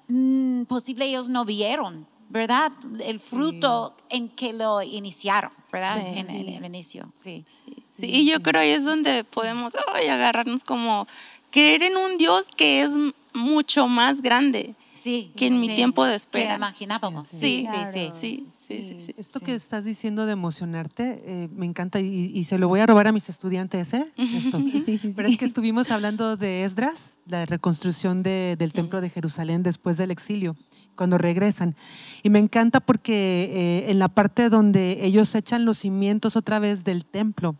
[0.06, 2.72] mm, posible ellos no vieron, ¿verdad?
[3.00, 5.96] El fruto en que lo iniciaron, ¿verdad?
[5.96, 6.18] Sí.
[6.18, 7.44] en, en el inicio, sí.
[7.92, 11.06] Sí, y yo creo ahí es donde podemos ay, agarrarnos como
[11.50, 12.90] creer en un Dios que es
[13.32, 14.74] mucho más grande.
[14.94, 15.32] Sí.
[15.36, 16.56] Que en mi tiempo de Que espera.
[16.56, 17.28] imaginábamos.
[17.28, 18.46] Sí, Sí, sí.
[18.68, 18.82] Sí.
[18.82, 19.14] Sí, sí, sí, sí.
[19.16, 19.44] Esto Sí.
[19.46, 23.06] que estás diciendo de emocionarte, eh, me encanta y, y se lo voy a robar
[23.08, 24.12] a mis estudiantes, ¿eh?
[24.16, 24.58] Esto.
[24.58, 25.12] Sí, sí, sí.
[25.16, 29.96] Pero es que estuvimos hablando de Esdras, la reconstrucción de- del templo de Jerusalén después
[29.96, 30.54] del exilio,
[30.96, 31.76] cuando regresan.
[32.22, 33.50] Y me encanta porque
[33.86, 37.56] eh, en la parte donde ellos echan los cimientos otra vez del templo,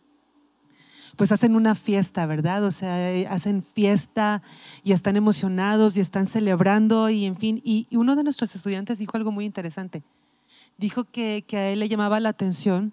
[1.17, 2.63] pues hacen una fiesta, ¿verdad?
[2.65, 4.41] O sea, eh, hacen fiesta
[4.85, 7.61] y están emocionados y están celebrando y en fin.
[7.65, 10.05] Y, y uno de nuestros estudiantes dijo algo muy interesante.
[10.79, 12.93] Dijo que, que a él le llamaba la atención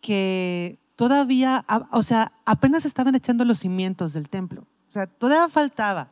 [0.00, 4.62] que todavía, o sea, apenas estaban echando los cimientos del templo.
[4.88, 6.08] O sea, todavía faltaba.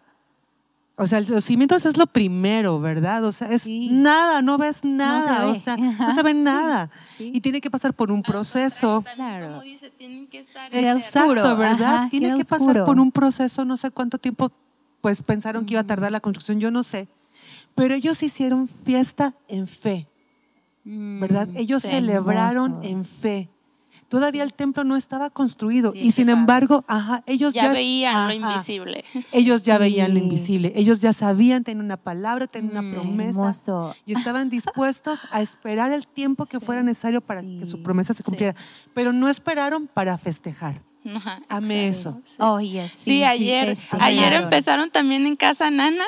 [0.96, 3.24] O sea, los cimientos es lo primero, ¿verdad?
[3.24, 3.88] O sea, es Sí.
[3.90, 5.50] nada, no ves nada, ve.
[5.50, 6.90] o sea, no se ve Sí, nada.
[7.18, 7.32] sí.
[7.34, 9.02] Y tiene que pasar por un proceso.
[9.16, 9.48] Claro.
[9.48, 10.72] Como dice, tienen que estar.
[10.72, 11.94] Exacto, ¿verdad?
[11.96, 14.52] ajá, Tiene que pasar por un proceso, no sé cuánto tiempo,
[15.00, 17.08] pues pensaron que iba a tardar la construcción, yo no sé.
[17.74, 20.06] Pero ellos hicieron fiesta en fe,
[20.84, 21.48] ¿verdad?
[21.48, 21.88] Mm, Ellos sí.
[21.88, 22.88] celebraron Hermoso.
[22.88, 23.48] en fe.
[24.08, 26.38] Todavía el templo no estaba construido Sí, y sin padre.
[26.40, 29.04] embargo, ajá, ellos ya, Ya veían lo ajá, invisible.
[29.32, 30.24] Ellos ya veían lo Sí.
[30.24, 33.96] invisible, ellos ya sabían, tenían una palabra, tenían Sí, una promesa Hermoso.
[34.06, 37.56] y estaban dispuestos a esperar el tiempo que Sí, fuera necesario para sí.
[37.60, 38.24] que su promesa se Sí.
[38.24, 38.54] cumpliera,
[38.92, 40.82] pero no esperaron para festejar.
[41.16, 42.20] Ajá, Amé eso.
[42.24, 42.36] sí.
[42.40, 42.94] Oh, yes.
[42.98, 46.04] Sí, ayer, ayer empezaron también en Casa Nana,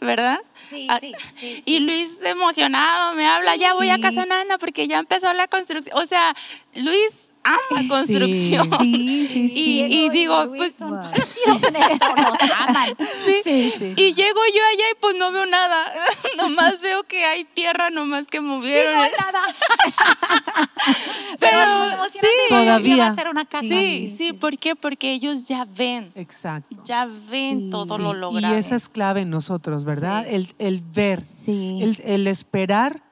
[0.00, 0.40] ¿verdad?
[0.68, 1.62] Sí, Ah, sí, sí.
[1.66, 3.98] Y Luis emocionado me habla, ya voy a.
[4.00, 5.96] Casa Nana porque ya empezó la construcción.
[5.98, 6.34] O sea,
[6.74, 8.68] Luis ama construcción.
[8.80, 9.52] Sí, sí, sí.
[9.54, 11.10] Y, y digo, pues, son Wow.
[11.10, 12.94] preciosos en esto, nos aman.
[13.44, 13.94] sí, sí.
[13.96, 15.92] y llego yo allá y pues no veo nada.
[16.36, 18.94] nomás veo que hay tierra, nomás que movieron.
[18.96, 19.40] No hay nada.
[21.38, 22.20] Pero emocionante.
[22.20, 22.48] sí.
[22.48, 22.96] Todavía.
[22.96, 23.60] Va a ser una casa.
[23.62, 24.76] Sí, sí, ¿por qué?
[24.76, 26.76] Porque ellos ya ven, Exacto.
[26.84, 27.70] ya ven Sí.
[27.70, 28.54] todo Sí, lo y logrado.
[28.56, 30.24] esa es clave en nosotros, ¿verdad?
[30.28, 30.34] Sí.
[30.34, 31.78] El, el ver, Sí.
[31.82, 33.02] el, el esperar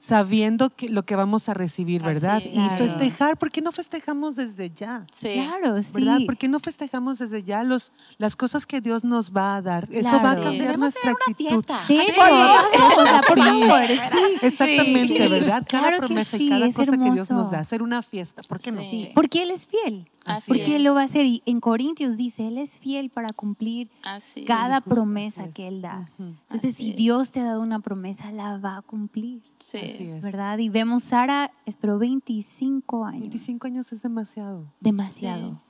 [0.00, 2.38] sabiendo que lo que vamos a recibir, Así ¿verdad?
[2.38, 2.46] es.
[2.46, 2.76] Y Claro.
[2.76, 5.06] festejar, ¿por qué no festejamos desde ya?
[5.12, 5.34] Sí.
[5.44, 5.92] Claro, sí.
[5.94, 6.18] ¿Verdad?
[6.26, 9.88] ¿Por qué no festejamos desde ya los, las cosas que Dios nos va a dar?
[9.90, 10.42] Eso va a Claro.
[10.44, 11.50] cambiar Debemos nuestra tener una actitud.
[11.64, 11.80] fiesta.
[11.86, 12.12] Sí, Sí.
[12.16, 13.98] por favor, por Sí.
[14.40, 14.46] sí.
[14.46, 15.28] Exactamente, Sí.
[15.28, 15.66] ¿verdad?
[15.68, 17.34] Cada Claro que promesa sí, y cada cosa que Dios hermoso.
[17.34, 18.80] nos da, hacer una fiesta, ¿por qué no?
[18.80, 18.88] Sí.
[18.90, 20.08] Sí, porque Él es fiel.
[20.28, 20.74] Así Porque es.
[20.74, 21.26] Él lo va a hacer.
[21.26, 24.44] Y en Corintios dice, Él es fiel para cumplir Así.
[24.44, 25.54] cada promesa es.
[25.54, 26.08] que Él da.
[26.18, 26.96] Entonces, Así si es.
[26.96, 29.78] Dios te ha dado una promesa, la va a cumplir, Sí.
[29.78, 30.22] Así es.
[30.24, 30.58] ¿verdad?
[30.58, 33.20] Y vemos, Sara esperó 25 años.
[33.22, 34.64] 25 años es demasiado.
[34.80, 35.60] Demasiado,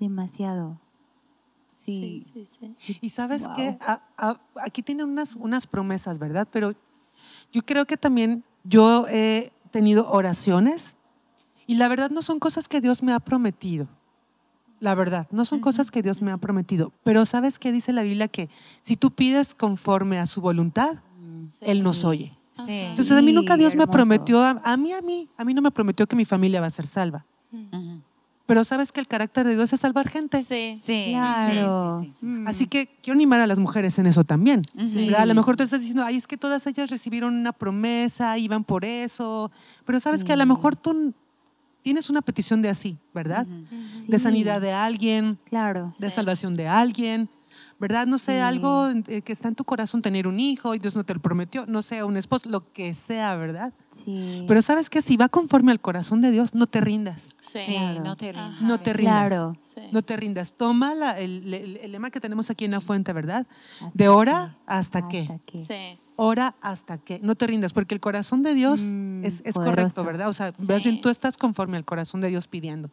[0.00, 0.78] demasiado.
[1.76, 2.46] Sí, Sí.
[2.60, 2.98] sí, sí.
[3.00, 3.54] Y sabes Wow.
[3.56, 3.78] que
[4.56, 6.46] aquí tienen unas, unas promesas, ¿verdad?
[6.50, 6.72] Pero
[7.52, 10.96] yo creo que también yo he tenido oraciones
[11.66, 13.88] y la verdad no son cosas que Dios me ha prometido.
[14.80, 16.92] La verdad, no son cosas que Dios me ha prometido.
[17.02, 18.28] Pero ¿sabes qué dice la Biblia?
[18.28, 18.48] Que
[18.82, 20.98] si tú pides conforme a su voluntad,
[21.46, 21.64] Sí.
[21.66, 22.36] Él nos oye.
[22.52, 22.66] Sí.
[22.90, 25.62] Entonces a mí nunca Dios me prometió, a, a mí, a mí, a mí no
[25.62, 27.24] me prometió que mi familia va a ser salva.
[28.46, 30.42] Pero sabes que el carácter de Dios es salvar gente.
[30.42, 30.78] Sí.
[30.80, 32.00] Sí, Claro.
[32.00, 32.26] sí, sí, sí, sí.
[32.26, 32.48] Mm.
[32.48, 34.62] Así que quiero animar a las mujeres en eso también.
[35.18, 38.64] A lo mejor tú estás diciendo, ay, es que todas ellas recibieron una promesa, iban
[38.64, 39.50] por eso.
[39.84, 40.48] Pero sabes que a lo Sí.
[40.48, 41.12] mejor tú
[41.82, 43.46] tienes una petición de así, ¿verdad?
[43.46, 45.90] De Sí, sanidad de alguien, Claro.
[45.98, 46.14] de Sí.
[46.14, 47.28] salvación de alguien,
[47.80, 48.06] ¿verdad?
[48.06, 48.38] No sé, Sí.
[48.38, 51.20] algo eh, que está en tu corazón tener un hijo y Dios no te lo
[51.20, 53.72] prometió, no sé, un esposo, lo que sea, ¿verdad?
[53.92, 54.44] Sí.
[54.48, 57.34] Pero sabes que si va conforme al corazón de Dios, no te rindas.
[57.40, 57.60] Sí.
[57.76, 58.04] Claro.
[58.04, 58.50] no te rindas.
[58.50, 58.64] Ajá.
[58.66, 59.28] No te rindas.
[59.28, 59.56] Claro.
[59.62, 59.80] Sí.
[59.92, 60.52] No te rindas.
[60.56, 63.46] Toma la- el, el- el lema que tenemos aquí en la fuente, ¿verdad?
[63.80, 65.40] Hasta De hora que- hasta qué.
[65.46, 65.58] que.
[65.58, 65.98] Sí.
[66.20, 70.02] Ora hasta que no te rindas, porque el corazón de Dios Mm, es, es correcto,
[70.04, 70.28] ¿verdad?
[70.28, 70.66] O sea, Sí.
[70.68, 72.90] más bien tú estás conforme al corazón de Dios pidiendo.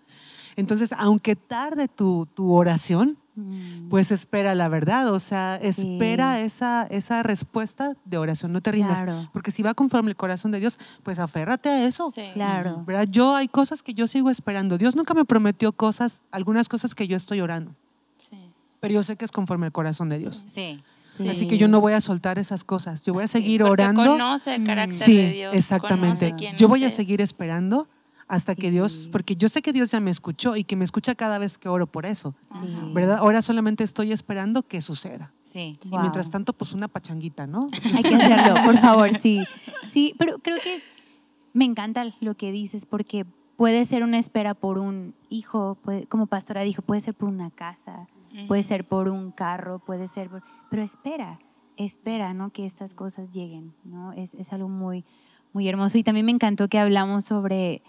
[0.56, 6.88] Entonces, aunque tarde tu, tu oración, Mm, pues espera la verdad, o sea, espera esa,
[6.90, 9.02] esa respuesta de oración, no te rindas.
[9.02, 9.30] Claro.
[9.34, 12.12] Porque si va conforme el corazón de Dios, pues aférrate a eso.
[12.16, 12.30] Sí.
[12.34, 12.84] Claro.
[12.86, 13.08] ¿verdad?
[13.12, 14.78] Yo hay cosas que yo sigo esperando.
[14.78, 17.76] Dios nunca me prometió cosas, algunas cosas que yo estoy orando,
[18.18, 18.38] Sí.
[18.80, 20.44] pero yo sé que es conforme al corazón de Dios.
[20.46, 20.78] Sí.
[21.16, 21.30] Sí.
[21.30, 23.04] Así que yo no voy a soltar esas cosas.
[23.04, 24.04] Yo voy a seguir orando.
[24.04, 25.56] Conoce el carácter Sí, de Dios.
[25.56, 26.36] exactamente.
[26.58, 26.92] Yo es voy a Él.
[26.92, 27.88] seguir esperando
[28.28, 31.14] hasta que Dios, porque yo sé que Dios ya me escuchó y que me escucha
[31.14, 32.92] cada vez que oro por eso, Sí.
[32.92, 33.18] ¿verdad?
[33.20, 35.32] Ahora solamente estoy esperando que suceda.
[35.44, 35.78] Sí.
[35.84, 36.00] Y Wow.
[36.02, 37.68] mientras tanto, pues una pachanguita, ¿no?
[37.96, 39.44] Hay que hacerlo, por favor, sí.
[39.92, 40.82] Sí, pero creo que
[41.54, 43.26] me encanta lo que dices porque
[43.58, 47.52] puede ser una espera por un hijo, puede- como pastora dijo, puede ser por una
[47.52, 48.08] casa,
[48.48, 50.44] puede ser por un carro, puede ser por...
[50.70, 51.40] Pero espera,
[51.78, 52.52] espera, ¿no?
[52.52, 54.14] Que estas cosas lleguen, ¿no?
[54.14, 55.06] Es, es algo muy,
[55.54, 55.98] muy hermoso.
[55.98, 57.82] Y también me encantó que hablamos sobre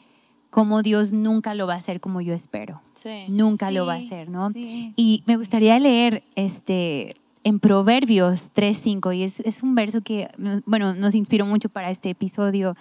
[0.51, 2.81] cómo Dios nunca lo va a hacer como yo espero.
[2.95, 3.27] Sí.
[3.31, 4.51] Nunca lo va a hacer, ¿no?
[4.51, 4.93] sí.
[4.97, 7.17] Y me gustaría leer este
[7.47, 10.29] en Proverbios 3.5, y es, es un verso que,
[10.67, 12.75] bueno, nos inspiró mucho para este episodio,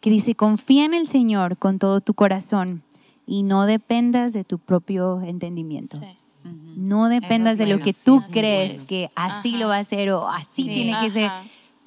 [0.00, 2.84] que dice, confía en el Señor con todo tu corazón
[3.26, 5.98] y no dependas de tu propio entendimiento.
[5.98, 6.06] Sí.
[6.44, 8.86] No dependas de lo que tú crees es.
[8.86, 9.58] que así Ajá.
[9.58, 10.68] lo va a hacer o así Sí.
[10.68, 11.30] tiene que ser.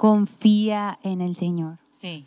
[0.08, 1.80] Confía en el Señor.
[1.90, 2.24] Sí.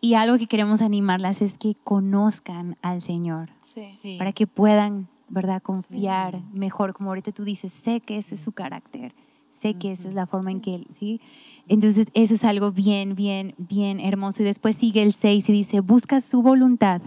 [0.00, 3.88] Y algo que queremos animarlas es que conozcan al Señor Sí.
[3.92, 4.16] Sí.
[4.18, 8.52] para que puedan, ¿verdad?, confiar mejor, como ahorita tú dices, sé que ese es su
[8.52, 9.14] carácter,
[9.58, 11.20] sé que esa es la forma en que él, ¿sí?
[11.66, 14.42] Entonces, eso es algo bien, bien, bien hermoso.
[14.42, 17.00] Y después sigue el 6 y dice, busca su voluntad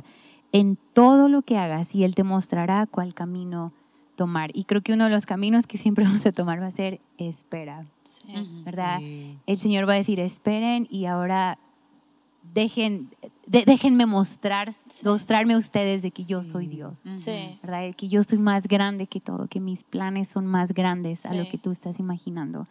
[0.52, 3.72] en todo lo que hagas y él te mostrará cuál camino
[4.18, 4.50] tomar.
[4.54, 7.00] Y creo que uno de los caminos que siempre vamos a tomar va a ser
[7.18, 8.34] espera, Sí.
[8.66, 9.00] ¿verdad?
[9.00, 9.38] Sí.
[9.46, 11.58] El Señor va a decir, esperen y ahora
[12.54, 13.10] dejen,
[13.46, 15.06] de- déjenme mostrar, Sí.
[15.06, 17.04] mostrarme a ustedes de que yo soy Dios.
[17.62, 17.82] ¿verdad?
[17.84, 21.34] De Que yo soy más grande que todo, que mis planes son más grandes a
[21.34, 22.68] lo que tú estás imaginando.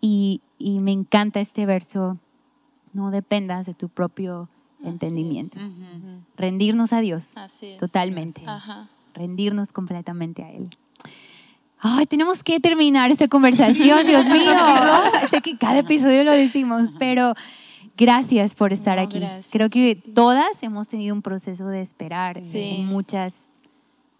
[0.00, 2.18] Y, y me encanta este verso,
[2.92, 4.48] no dependas de tu propio
[4.80, 5.58] Así entendimiento.
[5.60, 5.66] es.
[6.36, 7.78] Rendirnos a Dios, Así es.
[7.78, 8.42] totalmente.
[8.46, 8.90] Ajá.
[9.14, 10.68] Rendirnos completamente a Él.
[11.78, 14.52] Ay, tenemos que terminar esta conversación, Dios mío.
[15.30, 17.34] sé que cada episodio lo decimos, pero
[17.96, 19.18] gracias por estar No, aquí.
[19.18, 19.50] gracias.
[19.52, 22.76] Creo que todas hemos tenido un proceso de esperar Sí.
[22.80, 23.50] en muchas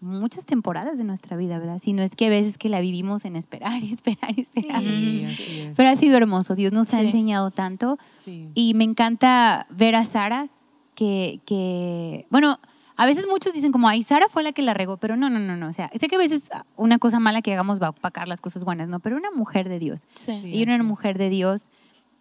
[0.01, 1.79] muchas temporadas de nuestra vida, ¿verdad?
[1.81, 4.81] Si no es que a veces que la vivimos en esperar y esperar y esperar.
[4.81, 5.75] Sí, así es.
[5.77, 7.05] Pero ha sido hermoso, Dios nos ha Sí.
[7.07, 8.49] enseñado tanto Sí.
[8.53, 10.49] y me encanta ver a Sara
[10.93, 12.59] que, que, bueno,
[12.97, 15.39] a veces muchos dicen como, ay, Sara fue la que la regó, pero no, no,
[15.39, 16.43] no, no, o sea, sé que a veces
[16.77, 18.99] una cosa mala que hagamos va a opacar las cosas buenas, ¿no?
[18.99, 20.35] Pero una mujer de Dios, Sí.
[20.37, 20.51] Sí.
[20.55, 21.71] y una mujer de Dios,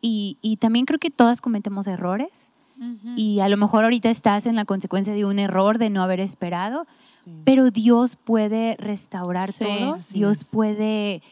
[0.01, 3.15] y, y también creo que todas cometemos errores, Ujú.
[3.17, 6.19] y a lo mejor ahorita estás en la consecuencia de un error de no haber
[6.21, 6.87] esperado,
[7.25, 7.31] Sí.
[7.45, 10.45] pero Dios puede restaurar Sí, todo, Dios es.
[10.45, 11.23] puede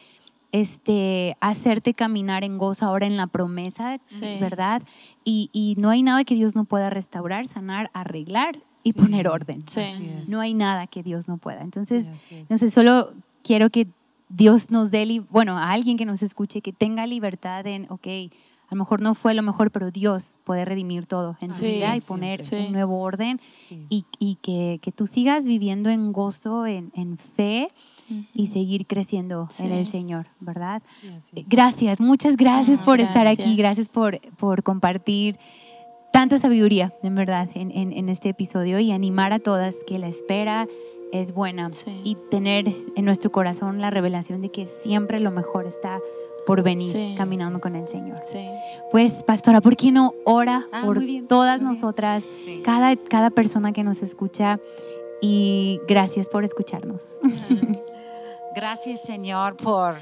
[0.51, 4.37] este, hacerte caminar en gozo ahora en la promesa, Sí.
[4.39, 4.83] ¿verdad?
[5.23, 8.99] Y, y no hay nada que Dios no pueda restaurar, sanar, arreglar y Sí.
[8.99, 9.63] poner orden.
[9.67, 9.81] Sí.
[10.27, 11.61] No hay nada que Dios no pueda.
[11.61, 12.49] Entonces, Sí, así es.
[12.49, 13.11] no sé, solo
[13.43, 13.87] quiero que
[14.29, 18.07] Dios nos dé, bueno, a alguien que nos escuche, que tenga libertad en, ok,
[18.69, 21.73] a lo mejor no fue lo mejor, pero Dios puede redimir todo en su Sí,
[21.73, 22.55] vida y sí, poner sí.
[22.67, 23.85] un nuevo orden Sí.
[23.89, 27.67] y, y que, que tú sigas viviendo en gozo, en, en fe
[28.33, 29.91] y seguir creciendo en el Sí.
[29.91, 30.81] Señor, ¿verdad?
[31.19, 31.43] Sí.
[31.47, 33.57] Gracias, muchas gracias Ah, por estar aquí, gracias.
[33.57, 35.37] gracias por, por compartir
[36.13, 40.07] tanta sabiduría, en verdad, en, en- en este episodio y animar a todas que la
[40.07, 40.67] espera
[41.11, 42.01] es buena Sí.
[42.05, 45.99] y tener en nuestro corazón la revelación de que siempre lo mejor está
[46.47, 47.15] por venir Sí.
[47.17, 48.19] caminando con el Señor.
[48.91, 52.23] Pues, pastora, ¿por qué no ora Ah, por bien, todas nosotras,
[52.63, 54.59] cada persona que nos escucha?
[55.21, 57.01] Y gracias por escucharnos.
[58.55, 59.95] Gracias, Señor, por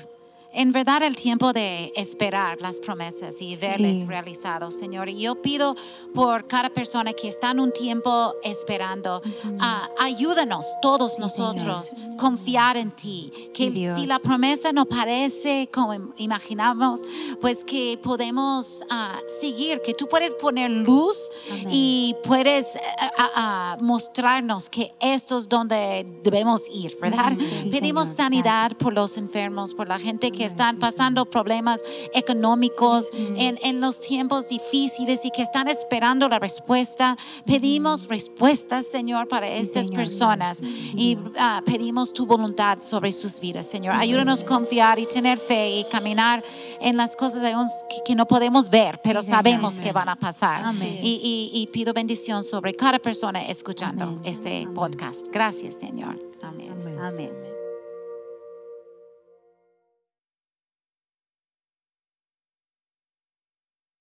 [0.54, 4.06] en verdad el tiempo de esperar las promesas y verles Sí.
[4.06, 5.10] realizados, Señor.
[5.10, 5.76] Y yo pido
[6.14, 9.22] por cada persona que está en un tiempo esperando,
[9.60, 13.32] ah, ayúdanos todos nosotros confiar en ti.
[13.54, 14.00] Que Sí, Dios.
[14.00, 17.02] si la promesa no parece como im- imaginamos,
[17.40, 21.18] pues que podemos ah, seguir, que tú puedes poner luz
[21.52, 21.68] Amén.
[21.72, 22.78] y puedes
[23.18, 27.34] ah, mostrarnos que esto es donde debemos ir, ¿verdad?
[27.72, 28.84] Pedimos Señor, sanidad gracias.
[28.84, 31.82] por los enfermos, por la gente que Amén, están pasando problemas
[32.14, 33.10] económicos.
[33.36, 37.18] En, en los tiempos difíciles y que están esperando la respuesta.
[37.46, 43.96] Pedimos respuestas, Señor, para estas personas y ah, pedimos tu voluntad sobre sus vidas, Señor.
[43.96, 46.44] Ayúdanos a confiar y tener fe y caminar
[46.80, 47.42] en las cosas
[47.90, 50.66] que, que no podemos ver, pero sabemos que van a pasar.
[50.82, 55.28] Y, y- y pido bendición sobre cada persona escuchando este podcast.
[55.32, 56.18] Gracias, Señor.
[56.42, 56.68] Amén.
[57.00, 57.41] Amén.